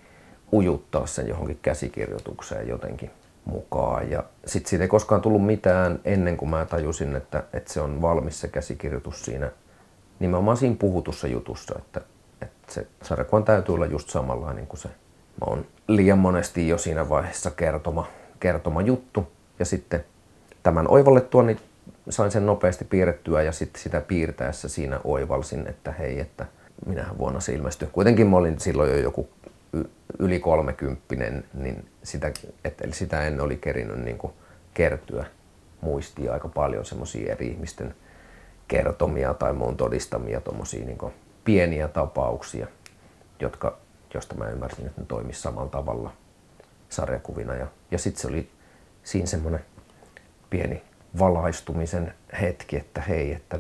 [0.54, 3.12] ujuttaa sen johonkin käsikirjoitukseen jotenkin
[3.46, 4.12] mukaan.
[4.12, 8.02] Ja sitten siitä ei koskaan tullut mitään ennen kuin mä tajusin, että, että se on
[8.02, 9.52] valmis se käsikirjoitus siinä
[10.20, 12.02] nimenomaan siinä puhutussa jutussa, että,
[12.42, 14.90] että se sarjakuvan täytyy olla just samanlainen kuin se
[15.42, 18.08] on liian monesti jo siinä vaiheessa kertoma,
[18.40, 19.28] kertoma juttu.
[19.60, 20.06] Ja sitten
[20.64, 21.60] tämän oivallettua, niin
[22.10, 26.46] sain sen nopeasti piirrettyä ja sitten sitä piirtäessä siinä oivalsin, että hei, että
[26.86, 27.90] minähän vuonna se ilmestyi.
[27.92, 29.30] Kuitenkin mä olin silloin jo joku
[30.20, 32.32] yli kolmekymppinen, niin sitä,
[32.64, 34.34] että, eli sitä en oli kerinyt niin kuin
[34.74, 35.26] kertyä
[35.82, 37.96] muistia aika paljon semmoisia eri ihmisten
[38.68, 40.98] kertomia tai muun todistamia tommosia niin
[41.44, 42.68] pieniä tapauksia,
[43.40, 43.78] jotka,
[44.14, 46.14] josta mä ymmärsin, että ne toimisi samalla tavalla
[46.90, 47.56] sarjakuvina.
[47.56, 48.50] Ja, ja sitten se oli
[49.04, 49.66] siinä semmoinen
[50.50, 50.82] pieni
[51.20, 53.60] valaistumisen hetki, että hei, että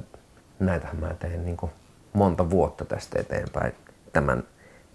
[0.59, 1.57] näitähän mä teen niin
[2.13, 3.73] monta vuotta tästä eteenpäin
[4.13, 4.43] tämän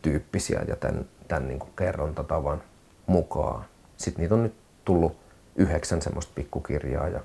[0.02, 2.62] tyyppisiä ja tämän, tämän niin kerrontatavan
[3.06, 3.64] mukaan.
[3.96, 5.16] Sitten niitä on nyt tullut
[5.56, 7.20] yhdeksän semmoista pikkukirjaa ja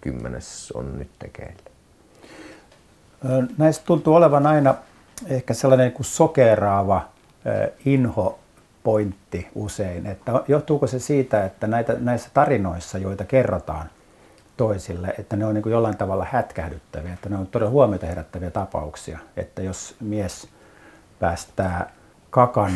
[0.00, 1.62] kymmenes on nyt tekeillä.
[3.58, 4.74] Näistä tuntuu olevan aina
[5.26, 7.08] ehkä sellainen kuin sokeraava
[7.84, 8.38] inho
[8.84, 13.90] pointti usein, että johtuuko se siitä, että näitä, näissä tarinoissa, joita kerrotaan
[14.58, 18.50] toisille, että ne on niin kuin jollain tavalla hätkähdyttäviä, että ne on todella huomiota herättäviä
[18.50, 20.48] tapauksia, että jos mies
[21.18, 21.92] päästää
[22.30, 22.72] kakan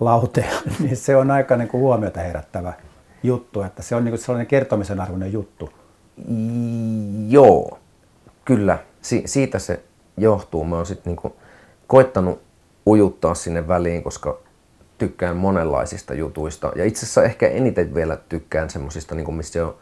[0.00, 2.72] lauteen, niin se on aika niin kuin huomiota herättävä
[3.22, 5.70] juttu, että se on niin kuin sellainen kertomisen arvoinen juttu.
[7.28, 7.78] Joo,
[8.44, 8.78] kyllä.
[9.02, 9.82] Si- siitä se
[10.16, 10.64] johtuu.
[10.64, 11.32] Mä oon sitten niin
[11.86, 12.42] koittanut
[12.86, 14.38] ujuttaa sinne väliin, koska
[14.98, 16.72] tykkään monenlaisista jutuista.
[16.76, 19.74] Ja itse asiassa ehkä eniten vielä tykkään semmoisista, niin missä on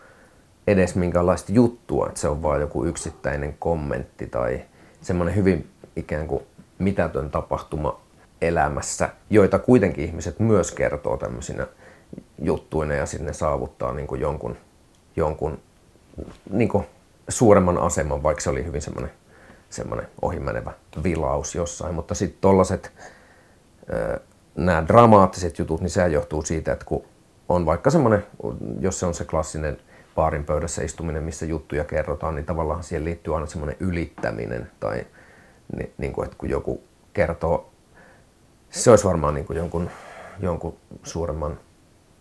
[0.71, 4.63] edes minkäänlaista juttua, että se on vain joku yksittäinen kommentti tai
[5.01, 6.43] semmoinen hyvin ikään kuin
[6.79, 8.01] mitätön tapahtuma
[8.41, 11.67] elämässä, joita kuitenkin ihmiset myös kertoo tämmöisinä
[12.43, 14.57] juttuina ja sinne saavuttaa niin kuin jonkun,
[15.17, 15.59] jonkun
[16.51, 16.87] niin kuin
[17.29, 19.11] suuremman aseman, vaikka se oli hyvin semmoinen,
[19.71, 21.95] semmoinen ohimenevä vilaus jossain.
[21.95, 22.93] Mutta sitten tollaset,
[24.55, 27.05] nämä dramaattiset jutut, niin se johtuu siitä, että kun
[27.49, 28.27] on vaikka semmoinen,
[28.81, 29.79] jos se on se klassinen
[30.15, 35.07] baarin pöydässä istuminen, missä juttuja kerrotaan, niin tavallaan siihen liittyy aina semmoinen ylittäminen tai
[35.99, 36.83] niin, kuin, että kun joku
[37.13, 37.71] kertoo,
[38.71, 39.91] se olisi varmaan niin kuin jonkun,
[40.41, 41.59] jonkun suuremman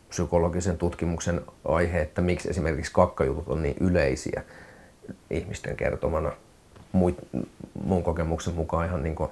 [0.10, 4.44] psykologisen tutkimuksen aihe, että miksi esimerkiksi kakkajutut on niin yleisiä
[5.30, 6.32] ihmisten kertomana.
[6.92, 7.18] Muit,
[7.84, 9.30] mun kokemuksen mukaan ihan niin kuin,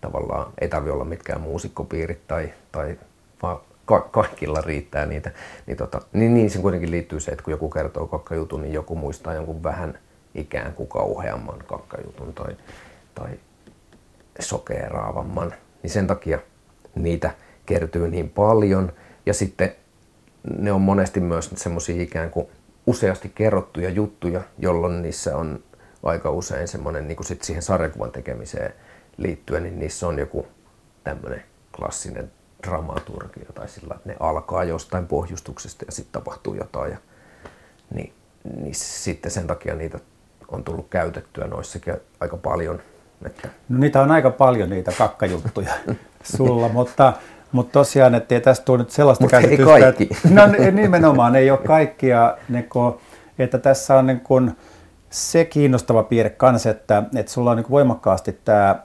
[0.00, 2.98] tavallaan ei tarvi olla mitkään muusikkopiirit tai, tai
[3.42, 3.60] vaan
[4.10, 5.30] kaikilla riittää niitä,
[5.66, 8.96] niin, tota, niin, niin se kuitenkin liittyy se, että kun joku kertoo kakkajutun, niin joku
[8.96, 9.98] muistaa jonkun vähän
[10.34, 12.56] ikään kuin kauheamman kakkajutun tai,
[13.14, 13.30] tai
[14.38, 15.54] sokeraavamman.
[15.82, 16.38] Niin sen takia
[16.94, 17.30] niitä
[17.66, 18.92] kertyy niin paljon.
[19.26, 19.74] Ja sitten
[20.58, 22.46] ne on monesti myös semmoisia ikään kuin
[22.86, 25.62] useasti kerrottuja juttuja, jolloin niissä on
[26.02, 28.74] aika usein semmoinen niin kuin sit siihen sarjakuvan tekemiseen
[29.16, 30.46] liittyen, niin niissä on joku
[31.04, 31.42] tämmöinen
[31.76, 32.30] klassinen
[32.66, 36.92] dramaturgia tai sillä, että ne alkaa jostain pohjustuksesta ja sitten tapahtuu jotain.
[36.92, 36.98] Ja,
[37.94, 38.12] niin,
[38.56, 39.98] niin sitten sen takia niitä
[40.48, 42.80] on tullut käytettyä noissakin aika paljon.
[43.26, 43.48] Että...
[43.68, 45.74] No niitä on aika paljon niitä kakkajuttuja
[46.36, 47.12] sulla, mutta,
[47.52, 49.74] mutta tosiaan, että ei tästä tule nyt sellaista mutta käsitystä.
[49.74, 50.04] Ei kaikki.
[50.04, 52.94] Että, no nimenomaan ei ole kaikkia, niin kuin,
[53.38, 54.56] että tässä on niin kuin,
[55.14, 58.76] se kiinnostava piirre kanssa, että, että sulla on niin voimakkaasti tämä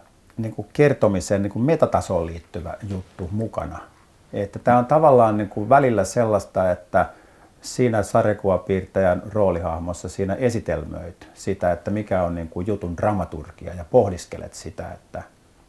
[0.41, 3.79] niin kuin kertomisen niin kuin metatasoon liittyvä juttu mukana.
[4.33, 7.09] Että tämä on tavallaan niin kuin välillä sellaista, että
[7.61, 14.53] siinä sarjakuvapiirtäjän roolihahmossa siinä esitelmöit sitä, että mikä on niin kuin jutun dramaturgia ja pohdiskelet
[14.53, 15.23] sitä, että,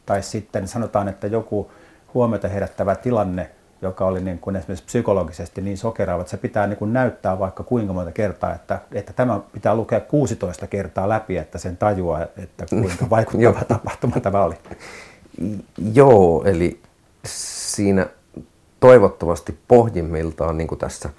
[0.05, 1.71] tai sitten sanotaan, että joku
[2.13, 3.49] huomiota herättävä tilanne,
[3.81, 7.63] joka oli niin kuin esimerkiksi psykologisesti niin sokeraava, että se pitää niin kuin näyttää vaikka
[7.63, 12.65] kuinka monta kertaa, että, että tämä pitää lukea 16 kertaa läpi, että sen tajuaa, että
[12.69, 14.55] kuinka vaikuttava tapahtuma tämä oli.
[15.93, 16.79] Joo, eli
[17.25, 18.07] siinä
[18.79, 21.09] toivottavasti pohjimmiltaan, niin kuin tässä,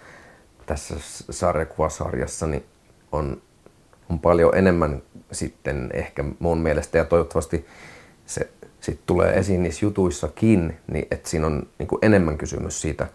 [0.66, 0.94] tässä
[1.30, 2.64] sarjakuvasarjassa, niin
[3.12, 3.42] on,
[4.10, 5.02] on paljon enemmän
[5.32, 7.66] sitten ehkä mun mielestä, ja toivottavasti
[8.26, 8.50] se
[8.82, 13.06] sitten tulee esiin niissä jutuissakin, niin että siinä on niin kuin enemmän kysymys siitä,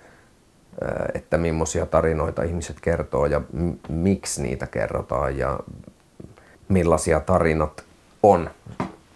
[1.13, 5.59] että millaisia tarinoita ihmiset kertoo ja m- miksi niitä kerrotaan ja
[6.69, 7.83] millaisia tarinat
[8.23, 8.49] on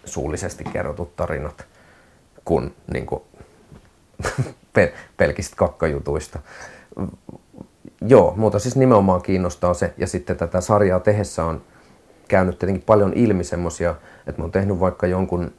[0.05, 1.65] suullisesti kerrotut tarinat
[2.45, 3.21] kuin, niin kuin
[5.17, 6.39] pelkistä kakkajutuista.
[8.01, 9.93] Joo, mutta siis nimenomaan kiinnostaa se.
[9.97, 11.61] Ja sitten tätä sarjaa tehessä on
[12.27, 13.95] käynyt tietenkin paljon ilmi semmoisia,
[14.27, 15.51] että mä oon tehnyt vaikka jonkun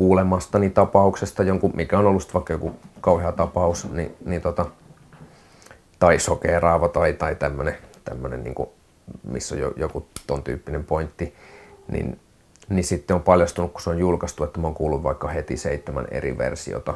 [0.00, 4.66] kuulemastani tapauksesta, jonkun, mikä on ollut vaikka joku kauhea tapaus, niin, niin tota,
[5.98, 8.54] tai sokeraava tai, tai tämmöinen, tämmönen, niin
[9.24, 11.34] missä on joku ton tyyppinen pointti,
[11.92, 12.20] niin,
[12.68, 16.06] niin sitten on paljastunut, kun se on julkaistu, että mä oon kuullut vaikka heti seitsemän
[16.10, 16.94] eri versiota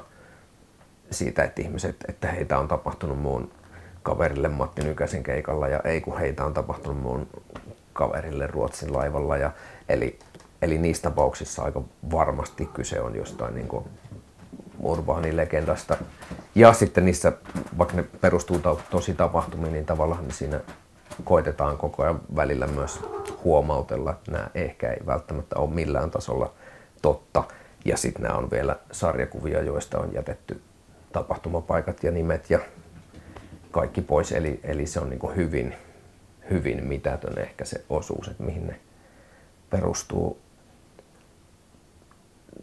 [1.10, 3.50] siitä, että ihmiset, että heitä on tapahtunut muun
[4.02, 7.26] kaverille Matti Nykäsen keikalla ja ei kun heitä on tapahtunut mun
[7.92, 9.36] kaverille Ruotsin laivalla.
[9.36, 9.50] Ja,
[9.88, 10.18] eli,
[10.64, 13.84] eli niissä tapauksissa aika varmasti kyse on jostain niin kuin
[14.80, 15.96] urbaanilegendasta.
[16.54, 17.32] Ja sitten niissä,
[17.78, 18.60] vaikka ne perustuu
[18.90, 20.60] tosi tapahtumiin, niin tavallaan siinä
[21.24, 23.00] koitetaan koko ajan välillä myös
[23.44, 26.52] huomautella, että nämä ehkä ei välttämättä ole millään tasolla
[27.02, 27.44] totta.
[27.84, 30.62] Ja sitten nämä on vielä sarjakuvia, joista on jätetty
[31.12, 32.58] tapahtumapaikat ja nimet ja
[33.70, 34.32] kaikki pois.
[34.32, 35.74] Eli, eli se on niin hyvin,
[36.50, 38.80] hyvin mitätön ehkä se osuus, että mihin ne
[39.70, 40.43] perustuu.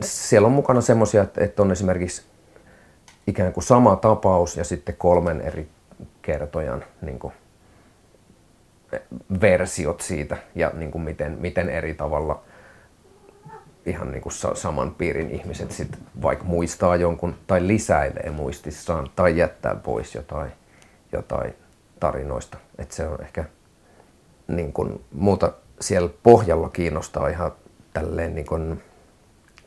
[0.02, 2.24] Siellä on mukana semmoisia, että on esimerkiksi
[3.28, 5.70] ikään kuin sama tapaus ja sitten kolmen eri
[6.22, 7.34] kertojan niin kuin
[9.42, 12.42] versiot siitä ja niin kuin miten, miten eri tavalla
[13.86, 19.76] ihan niin kuin saman piirin ihmiset sit vaikka muistaa jonkun tai lisäilee muistissaan tai jättää
[19.76, 20.52] pois jotain,
[21.12, 21.54] jotain
[22.00, 22.58] tarinoista.
[22.78, 23.46] Et se on ehkä
[24.48, 27.52] niin kuin, muuta siellä pohjalla kiinnostaa ihan
[27.94, 28.84] tälleen, niin kuin,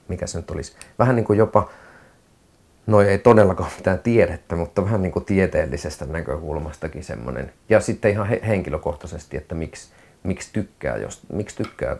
[0.08, 1.70] mikä se nyt olisi, vähän niin kuin jopa,
[2.86, 7.52] no ei todellakaan mitään tiedettä, mutta vähän niin kuin tieteellisestä näkökulmastakin semmoinen.
[7.68, 9.90] Ja sitten ihan he, henkilökohtaisesti, että miksi,
[10.22, 11.96] miksi, tykkää, jos, miksi tykkää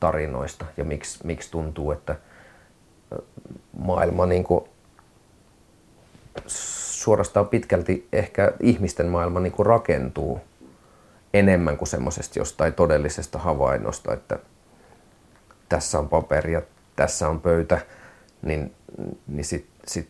[0.00, 2.16] tarinoista ja miksi, miksi tuntuu, että
[3.78, 4.64] maailma niin kuin
[6.46, 10.40] suorastaan pitkälti ehkä ihmisten maailma niin kuin rakentuu
[11.34, 14.38] enemmän kuin semmoisesta jostain todellisesta havainnosta, että
[15.68, 16.62] tässä on paperi ja
[17.00, 17.80] tässä on pöytä,
[18.42, 18.74] niin,
[19.26, 20.08] niin sitten sit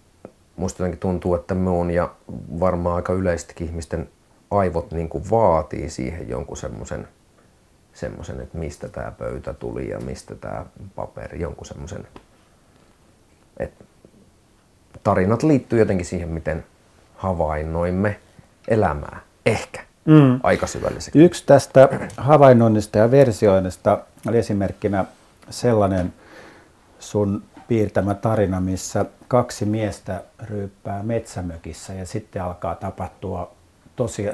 [0.57, 2.15] musta jotenkin tuntuu, että mun ja
[2.61, 4.09] varmaan aika yleistäkin ihmisten
[4.51, 7.09] aivot niin kuin vaatii siihen jonkun semmoisen,
[7.93, 12.07] semmoisen, että mistä tämä pöytä tuli ja mistä tämä paperi, jonkun semmoisen,
[13.57, 13.85] että
[15.05, 16.65] tarinat liittyy jotenkin siihen, miten
[17.17, 18.21] havainnoimme
[18.69, 19.21] elämää.
[19.47, 19.81] Ehkä.
[20.05, 20.41] Mm.
[20.43, 21.19] Aika syvällisesti.
[21.19, 25.05] Yksi tästä havainnoinnista ja versioinnista oli esimerkkinä
[25.51, 26.13] sellainen
[27.01, 33.53] sun piirtämä tarina, missä kaksi miestä ryyppää metsämökissä ja sitten alkaa tapahtua
[33.97, 34.29] tosi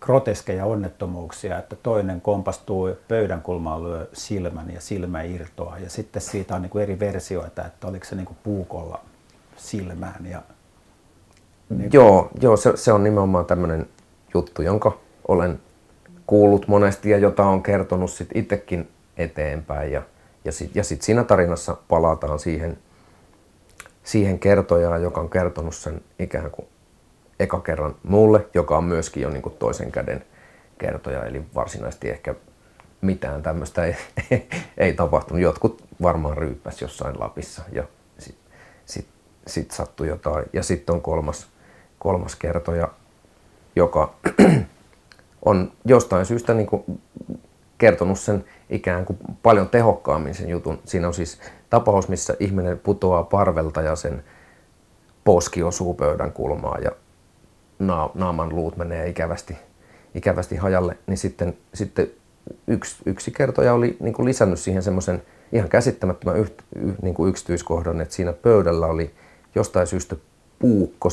[0.00, 5.78] groteskeja onnettomuuksia, että toinen kompastuu pöydän kulmaan lyö silmän ja silmä irtoaa.
[5.78, 9.00] Ja sitten siitä on niin eri versioita, että oliko se niin puukolla
[9.56, 10.26] silmään.
[10.26, 10.42] Ja,
[11.68, 13.88] niin joo, joo se, se on nimenomaan tämmöinen
[14.34, 14.98] juttu, jonka
[15.28, 15.60] olen
[16.26, 19.92] kuullut monesti ja jota on kertonut sit itsekin eteenpäin.
[19.92, 20.02] Ja,
[20.46, 22.78] ja sitten sit siinä tarinassa palataan siihen,
[24.04, 26.68] siihen kertojaan, joka on kertonut sen ikään kuin
[27.40, 30.24] eka kerran mulle, joka on myöskin jo niin kuin toisen käden
[30.78, 32.34] kertoja, eli varsinaisesti ehkä
[33.00, 33.96] mitään tämmöistä ei,
[34.78, 35.42] ei tapahtunut.
[35.42, 37.84] Jotkut varmaan ryyppäs jossain Lapissa ja
[38.18, 38.52] sitten
[38.84, 39.06] sit,
[39.46, 40.44] sit sattui jotain.
[40.52, 41.46] Ja sitten on kolmas,
[41.98, 42.88] kolmas kertoja,
[43.76, 44.14] joka
[45.44, 47.00] on jostain syystä niin kuin
[47.78, 50.78] kertonut sen ikään kuin paljon tehokkaammin sen jutun.
[50.84, 51.40] Siinä on siis
[51.70, 54.24] tapaus, missä ihminen putoaa parvelta ja sen
[55.24, 56.90] poski osuu pöydän kulmaa ja
[58.14, 59.56] naaman luut menee ikävästi,
[60.14, 62.10] ikävästi hajalle, niin sitten, sitten
[62.66, 67.30] yksi, yksi kertoja oli niin kuin lisännyt siihen semmoisen ihan käsittämättömän yht, y, niin kuin
[67.30, 69.14] yksityiskohdan, että siinä pöydällä oli
[69.54, 70.16] jostain syystä
[70.58, 71.08] puukko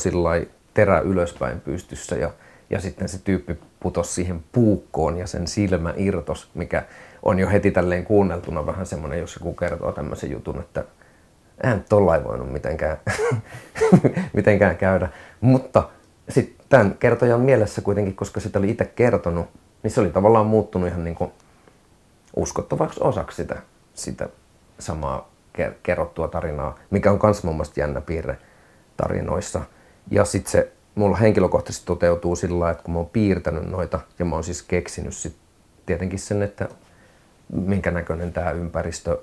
[0.74, 2.30] terä ylöspäin pystyssä ja,
[2.70, 6.82] ja sitten se tyyppi putosi siihen puukkoon ja sen silmä irtos, mikä
[7.24, 10.84] on jo heti tälleen kuunneltuna vähän semmoinen, jos joku kertoo tämmöisen jutun, että
[11.64, 12.96] eihän tollain voinut mitenkään,
[14.34, 15.08] mitenkään käydä.
[15.40, 15.88] Mutta
[16.28, 19.46] sitten tämän kertojan mielessä kuitenkin, koska sitä oli itse kertonut,
[19.82, 21.32] niin se oli tavallaan muuttunut ihan niin kuin
[22.36, 23.56] uskottavaksi osaksi sitä,
[23.94, 24.28] sitä
[24.78, 25.30] samaa
[25.82, 28.38] kerrottua tarinaa, mikä on myös mun mielestä jännä piirre
[28.96, 29.60] tarinoissa.
[30.10, 34.24] Ja sitten se mulla henkilökohtaisesti toteutuu sillä lailla, että kun mä oon piirtänyt noita ja
[34.24, 35.36] mä oon siis keksinyt sit
[35.86, 36.68] tietenkin sen, että
[37.54, 39.18] minkä näköinen tämä ympäristö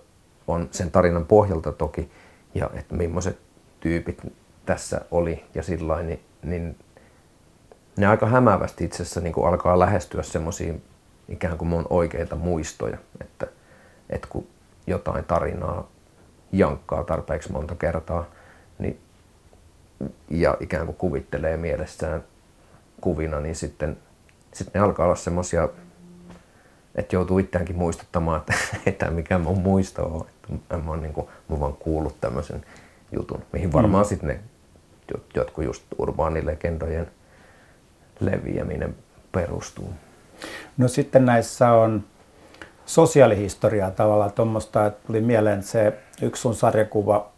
[0.48, 2.12] on sen tarinan pohjalta toki,
[2.56, 3.38] ja että millaiset
[3.80, 4.22] tyypit
[4.66, 6.76] tässä oli ja sillä niin, niin
[7.98, 10.74] ne aika hämäävästi itse asiassa niin alkaa lähestyä semmoisia
[11.30, 13.48] ikään kuin mun oikeita muistoja, että,
[14.10, 14.48] että kun
[14.88, 15.88] jotain tarinaa
[16.52, 18.26] jankkaa tarpeeksi monta kertaa,
[18.80, 19.00] niin,
[20.30, 22.24] ja ikään kuin kuvittelee mielessään
[23.02, 23.98] kuvina, niin sitten,
[24.54, 25.70] sitten ne alkaa olla semmoisia,
[26.96, 28.54] että joutuu itseäänkin muistuttamaan, että,
[28.90, 30.26] että mikä mun muisto on.
[30.54, 32.66] Että mä oon niin kuin, mä vaan kuullut tämmöisen
[33.12, 34.10] jutun, mihin varmaan mm.
[34.10, 34.40] sitten ne
[35.36, 37.12] jotkut just urbaanilegendojen
[38.20, 38.96] leviäminen
[39.32, 39.94] perustuu.
[40.78, 42.04] No sitten näissä on
[42.86, 47.30] sosiaalihistoriaa tavallaan tuommoista, että tuli mieleen se yksi sun sarjakuva,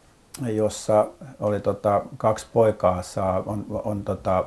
[0.45, 1.07] jossa
[1.39, 4.45] oli tota, kaksi poikaa, saa, on, on tota,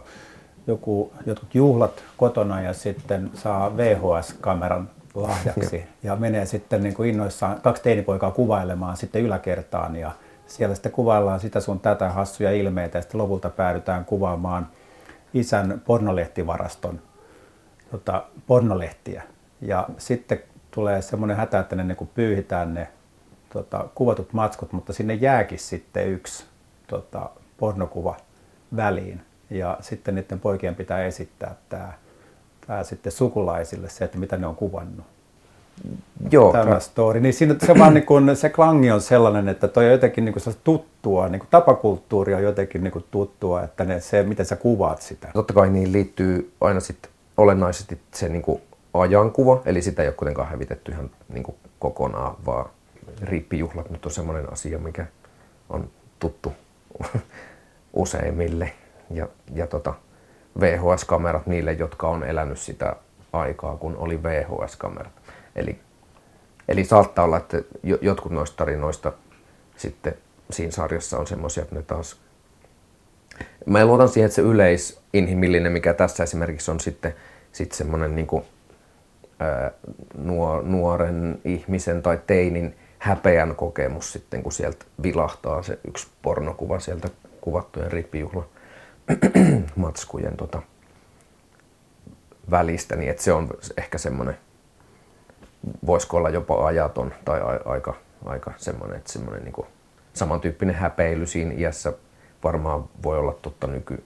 [0.67, 4.91] joku, jotkut juhlat kotona ja sitten saa VHS-kameran
[5.23, 10.13] lahjaksi ja menee sitten niin kuin innoissaan kaksi teinipoikaa kuvailemaan sitten yläkertaan ja
[10.47, 14.69] siellä sitten kuvaillaan sitä sun tätä hassuja ilmeitä ja sitten lopulta päädytään kuvaamaan
[15.35, 17.01] isän pornolehtivaraston
[17.91, 19.23] tota, pornolehtiä.
[19.61, 22.89] Ja sitten tulee semmoinen hätä, että ne niin pyyhitään ne
[23.53, 26.45] tota, kuvatut matskut, mutta sinne jääkin sitten yksi
[26.87, 28.17] tota, pornokuva
[28.77, 29.21] väliin.
[29.51, 31.93] Ja sitten niiden poikien pitää esittää tämä,
[32.67, 35.07] tämä sitten sukulaisille se, että mitä ne on kuvannut.
[36.31, 37.21] Joo, tämä story.
[37.21, 40.35] Niin siinä se, vaan niin kun, se klangi on sellainen, että toi on jotenkin niin
[40.65, 45.29] tuttua, niin kuin tapakulttuuri on jotenkin niin tuttua, että ne, se, miten sä kuvaat sitä.
[45.33, 48.43] Totta kai niin liittyy aina sitten olennaisesti se niin
[48.95, 51.45] ajankuva, eli sitä ei ole kuitenkaan hävitetty ihan niin
[51.79, 52.71] kokonaan, vaan
[53.23, 55.07] riippijuhlat nyt on semmoinen asia, mikä
[55.69, 56.53] on tuttu
[57.93, 58.73] useimmille.
[59.11, 59.95] Ja, ja tota,
[60.61, 62.97] VHS-kamerat niille, jotka on elänyt sitä
[63.33, 65.13] aikaa, kun oli VHS-kamerat.
[65.57, 65.79] Eli,
[66.69, 67.63] eli saattaa olla, että
[68.01, 69.13] jotkut noista tarinoista
[69.77, 70.15] sitten
[70.51, 72.17] siinä sarjassa on semmoisia, että ne taas...
[73.67, 77.15] Mä luotan siihen, että se yleisinhimillinen, mikä tässä esimerkiksi on sitten
[77.53, 78.45] sit semmoinen niin kuin,
[79.41, 79.71] ää,
[80.63, 87.09] nuoren ihmisen tai teinin häpeän kokemus sitten, kun sieltä vilahtaa se yksi pornokuva sieltä
[87.41, 88.45] kuvattujen rippijuhla
[89.77, 90.63] matskujen tota,
[92.51, 94.39] välistä, niin että se on ehkä semmoinen
[95.87, 97.95] voisiko olla jopa ajaton tai a, aika,
[98.25, 99.67] aika semmoinen, että semmoinen niin kuin
[100.15, 101.93] samantyyppinen häpeily siinä iässä
[102.45, 104.05] varmaan voi olla totta nyky,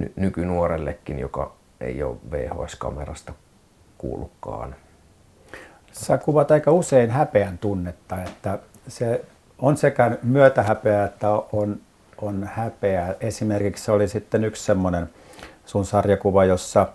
[0.00, 3.32] ny, nykynuorellekin, joka ei ole VHS-kamerasta
[3.98, 4.76] kuullutkaan.
[5.92, 9.24] Sä kuvat aika usein häpeän tunnetta, että se
[9.58, 11.80] on sekä myötähäpeä että on,
[12.22, 13.14] on häpeä.
[13.20, 15.10] Esimerkiksi oli sitten yksi semmoinen
[15.66, 16.88] sun sarjakuva, jossa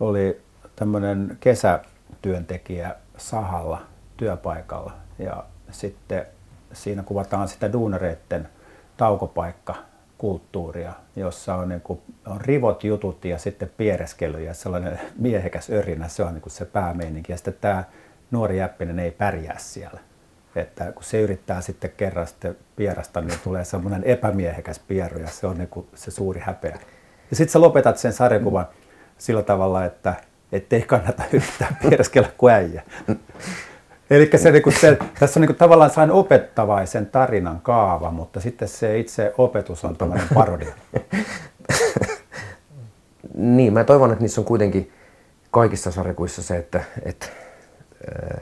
[0.00, 0.40] oli
[0.76, 3.82] tämmöinen kesätyöntekijä sahalla
[4.16, 6.26] työpaikalla ja sitten
[6.72, 8.48] siinä kuvataan sitä duunareiden
[8.96, 9.74] taukopaikka
[10.18, 16.08] kulttuuria, jossa on, niin kuin, on rivot jutut ja sitten piereskely ja sellainen miehekäs örinä,
[16.08, 17.32] se on niin kuin se päämeininki.
[17.32, 17.84] Ja sitten tämä
[18.30, 20.00] nuori jäppinen ei pärjää siellä.
[20.56, 25.46] Että kun se yrittää sitten kerran sitten pierasta, niin tulee semmoinen epämiehekäs pieru ja se
[25.46, 26.78] on niin kuin se suuri häpeä.
[27.30, 28.68] Ja sitten sä lopetat sen sarjakuvan
[29.18, 30.14] sillä tavalla, että
[30.52, 32.82] ettei kannata yhtään piereskellä kuin äijä.
[34.10, 38.98] Eli se, niin se, tässä on niin tavallaan sain opettavaisen tarinan kaava, mutta sitten se
[38.98, 40.74] itse opetus on tämmöinen parodia.
[43.34, 44.92] niin, mä toivon, että niissä on kuitenkin
[45.50, 47.26] kaikissa sarjakuissa se, että, että
[48.36, 48.40] äh,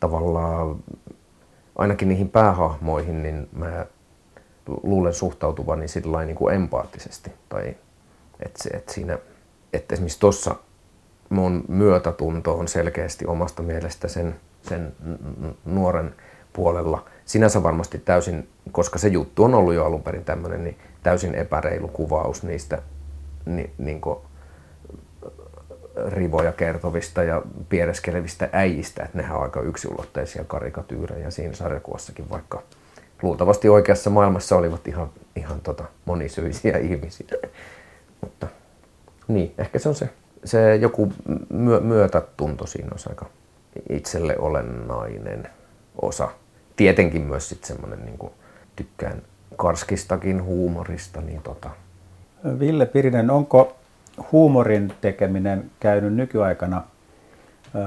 [0.00, 0.76] tavallaan
[1.76, 3.86] ainakin niihin päähahmoihin, niin mä
[4.82, 7.32] luulen suhtautuvani sillä niin kuin empaattisesti.
[7.48, 7.76] Tai
[8.40, 9.18] että, että siinä,
[9.72, 10.56] että esimerkiksi tuossa
[11.28, 14.92] mun myötätunto on selkeästi omasta mielestä sen, sen
[15.64, 16.14] nuoren
[16.52, 17.04] puolella.
[17.24, 21.88] Sinänsä varmasti täysin, koska se juttu on ollut jo alun perin tämmöinen, niin täysin epäreilu
[21.88, 22.82] kuvaus niistä
[23.46, 24.18] ni, niin kuin,
[26.08, 32.62] rivoja kertovista ja piereskelevistä äijistä, että nehän on aika yksiulotteisia karikatyyrejä siinä sarjakuvassakin, vaikka
[33.22, 37.26] luultavasti oikeassa maailmassa olivat ihan, ihan tota monisyisiä ihmisiä.
[38.20, 38.46] Mutta
[39.28, 40.08] niin, ehkä se on se
[40.44, 41.12] se joku
[41.48, 43.26] myö, myötätunto siinä on aika
[43.88, 45.48] itselle olennainen
[46.02, 46.28] osa.
[46.76, 48.30] Tietenkin myös sitten semmoinen niin
[48.76, 49.22] tykkään
[49.56, 51.20] karskistakin huumorista.
[51.20, 51.70] Niin tota.
[52.58, 53.76] Ville Pirinen, onko
[54.32, 56.82] huumorin tekeminen käynyt nykyaikana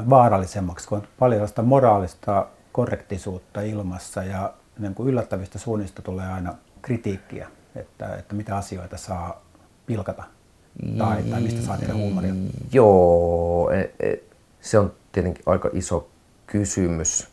[0.09, 6.53] vaarallisemmaksi, kun on paljon sitä moraalista korrektisuutta ilmassa ja niin kuin yllättävistä suunnista tulee aina
[6.81, 9.41] kritiikkiä, että, että mitä asioita saa
[9.85, 10.23] pilkata?
[10.97, 12.33] Tai, tai mistä saa tehdä huumoria?
[12.73, 14.17] Joo, e, e,
[14.61, 16.07] se on tietenkin aika iso
[16.47, 17.27] kysymys.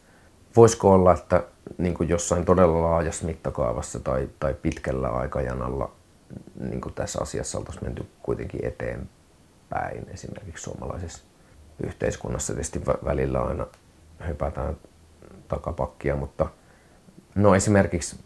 [0.56, 1.42] voisiko olla, että
[1.78, 5.90] niin kuin jossain todella laajassa mittakaavassa tai, tai pitkällä aikajanalla
[6.60, 11.24] niin kuin tässä asiassa oltaisiin menty kuitenkin eteenpäin esimerkiksi suomalaisessa
[11.82, 12.52] yhteiskunnassa.
[12.52, 13.66] Tietysti välillä aina
[14.28, 14.76] hypätään
[15.48, 16.46] takapakkia, mutta
[17.34, 18.16] no esimerkiksi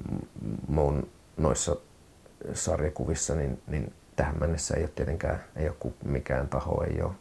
[0.68, 1.76] mun noissa
[2.54, 7.12] sarjakuvissa, niin, niin tähän mennessä ei ole tietenkään, ei ole mikään taho ei ole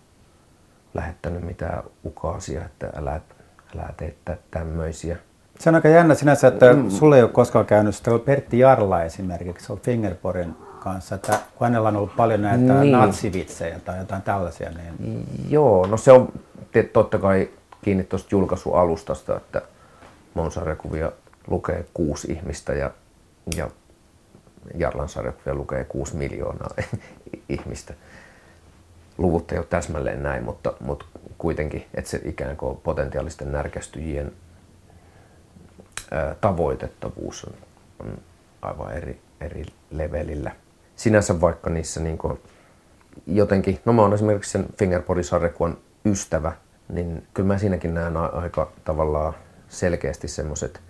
[0.93, 3.21] lähettänyt mitään ukaasia, että älä,
[3.75, 4.15] älä tee
[4.51, 5.17] tämmöisiä.
[5.59, 6.89] Se on aika jännä sinänsä, että mm.
[6.89, 8.11] sulle ei ole koskaan käynyt sitä.
[8.25, 12.91] Pertti Jarla esimerkiksi, on Fingerporin kanssa, että kun hänellä on ollut paljon näitä niin.
[12.91, 14.71] natsivitsejä tai jotain tällaisia.
[14.99, 15.27] Niin...
[15.49, 16.33] Joo, no se on
[16.93, 17.49] totta kai
[17.81, 19.61] kiinni tuosta julkaisualustasta, että
[20.33, 21.11] mun sarjakuvia
[21.47, 22.91] lukee kuusi ihmistä ja,
[23.55, 23.69] ja
[24.75, 26.69] Jarlan sarjakuvia lukee kuusi miljoonaa
[27.49, 27.93] ihmistä.
[29.17, 31.05] Luvut ei ole täsmälleen näin, mutta, mutta
[31.37, 34.31] kuitenkin, että se ikään kuin potentiaalisten närkästyjien
[36.11, 37.53] ää, tavoitettavuus on,
[37.99, 38.17] on
[38.61, 40.51] aivan eri, eri levelillä.
[40.97, 42.39] Sinänsä vaikka niissä niin kuin,
[43.27, 46.51] jotenkin, no mä oon esimerkiksi sen Fingerpori-sarjakuvan ystävä,
[46.89, 49.33] niin kyllä mä siinäkin näen aika tavallaan
[49.69, 50.81] selkeästi semmoiset,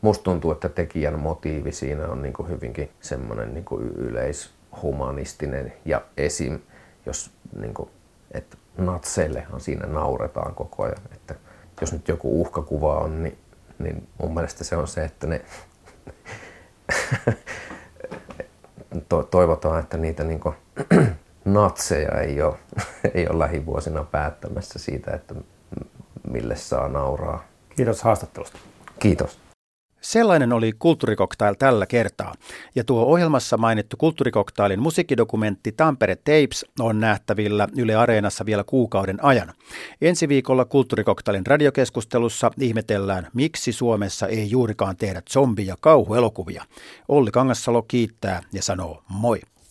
[0.00, 6.02] musta tuntuu, että tekijän motiivi siinä on niin kuin hyvinkin semmoinen niin kuin yleishumanistinen ja
[6.16, 6.58] esim.
[7.06, 7.90] jos niin kuin,
[8.30, 11.34] että natseillehan siinä nauretaan koko ajan, että
[11.80, 13.38] jos nyt joku uhkakuva on, niin,
[13.78, 15.44] niin mun mielestä se on se, että ne
[19.30, 20.54] toivotaan, että niitä niin kuin,
[21.44, 22.56] natseja ei ole,
[23.14, 25.34] ei ole lähivuosina päättämässä siitä, että
[26.30, 27.44] mille saa nauraa.
[27.76, 28.58] Kiitos haastattelusta.
[28.98, 29.38] Kiitos.
[30.00, 32.34] Sellainen oli Kulttuurikoktail tällä kertaa.
[32.74, 39.52] Ja tuo ohjelmassa mainittu Kulttuurikoktailin musiikkidokumentti Tampere Tapes on nähtävillä Yle Areenassa vielä kuukauden ajan.
[40.00, 46.64] Ensi viikolla Kulttuurikoktailin radiokeskustelussa ihmetellään, miksi Suomessa ei juurikaan tehdä zombi- ja kauhuelokuvia.
[47.08, 49.40] Olli Kangassalo kiittää ja sanoo moi.